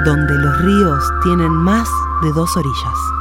donde 0.04 0.34
los 0.34 0.60
ríos 0.60 1.04
tienen 1.22 1.52
más 1.52 1.88
de 2.22 2.32
dos 2.32 2.54
orillas. 2.56 3.19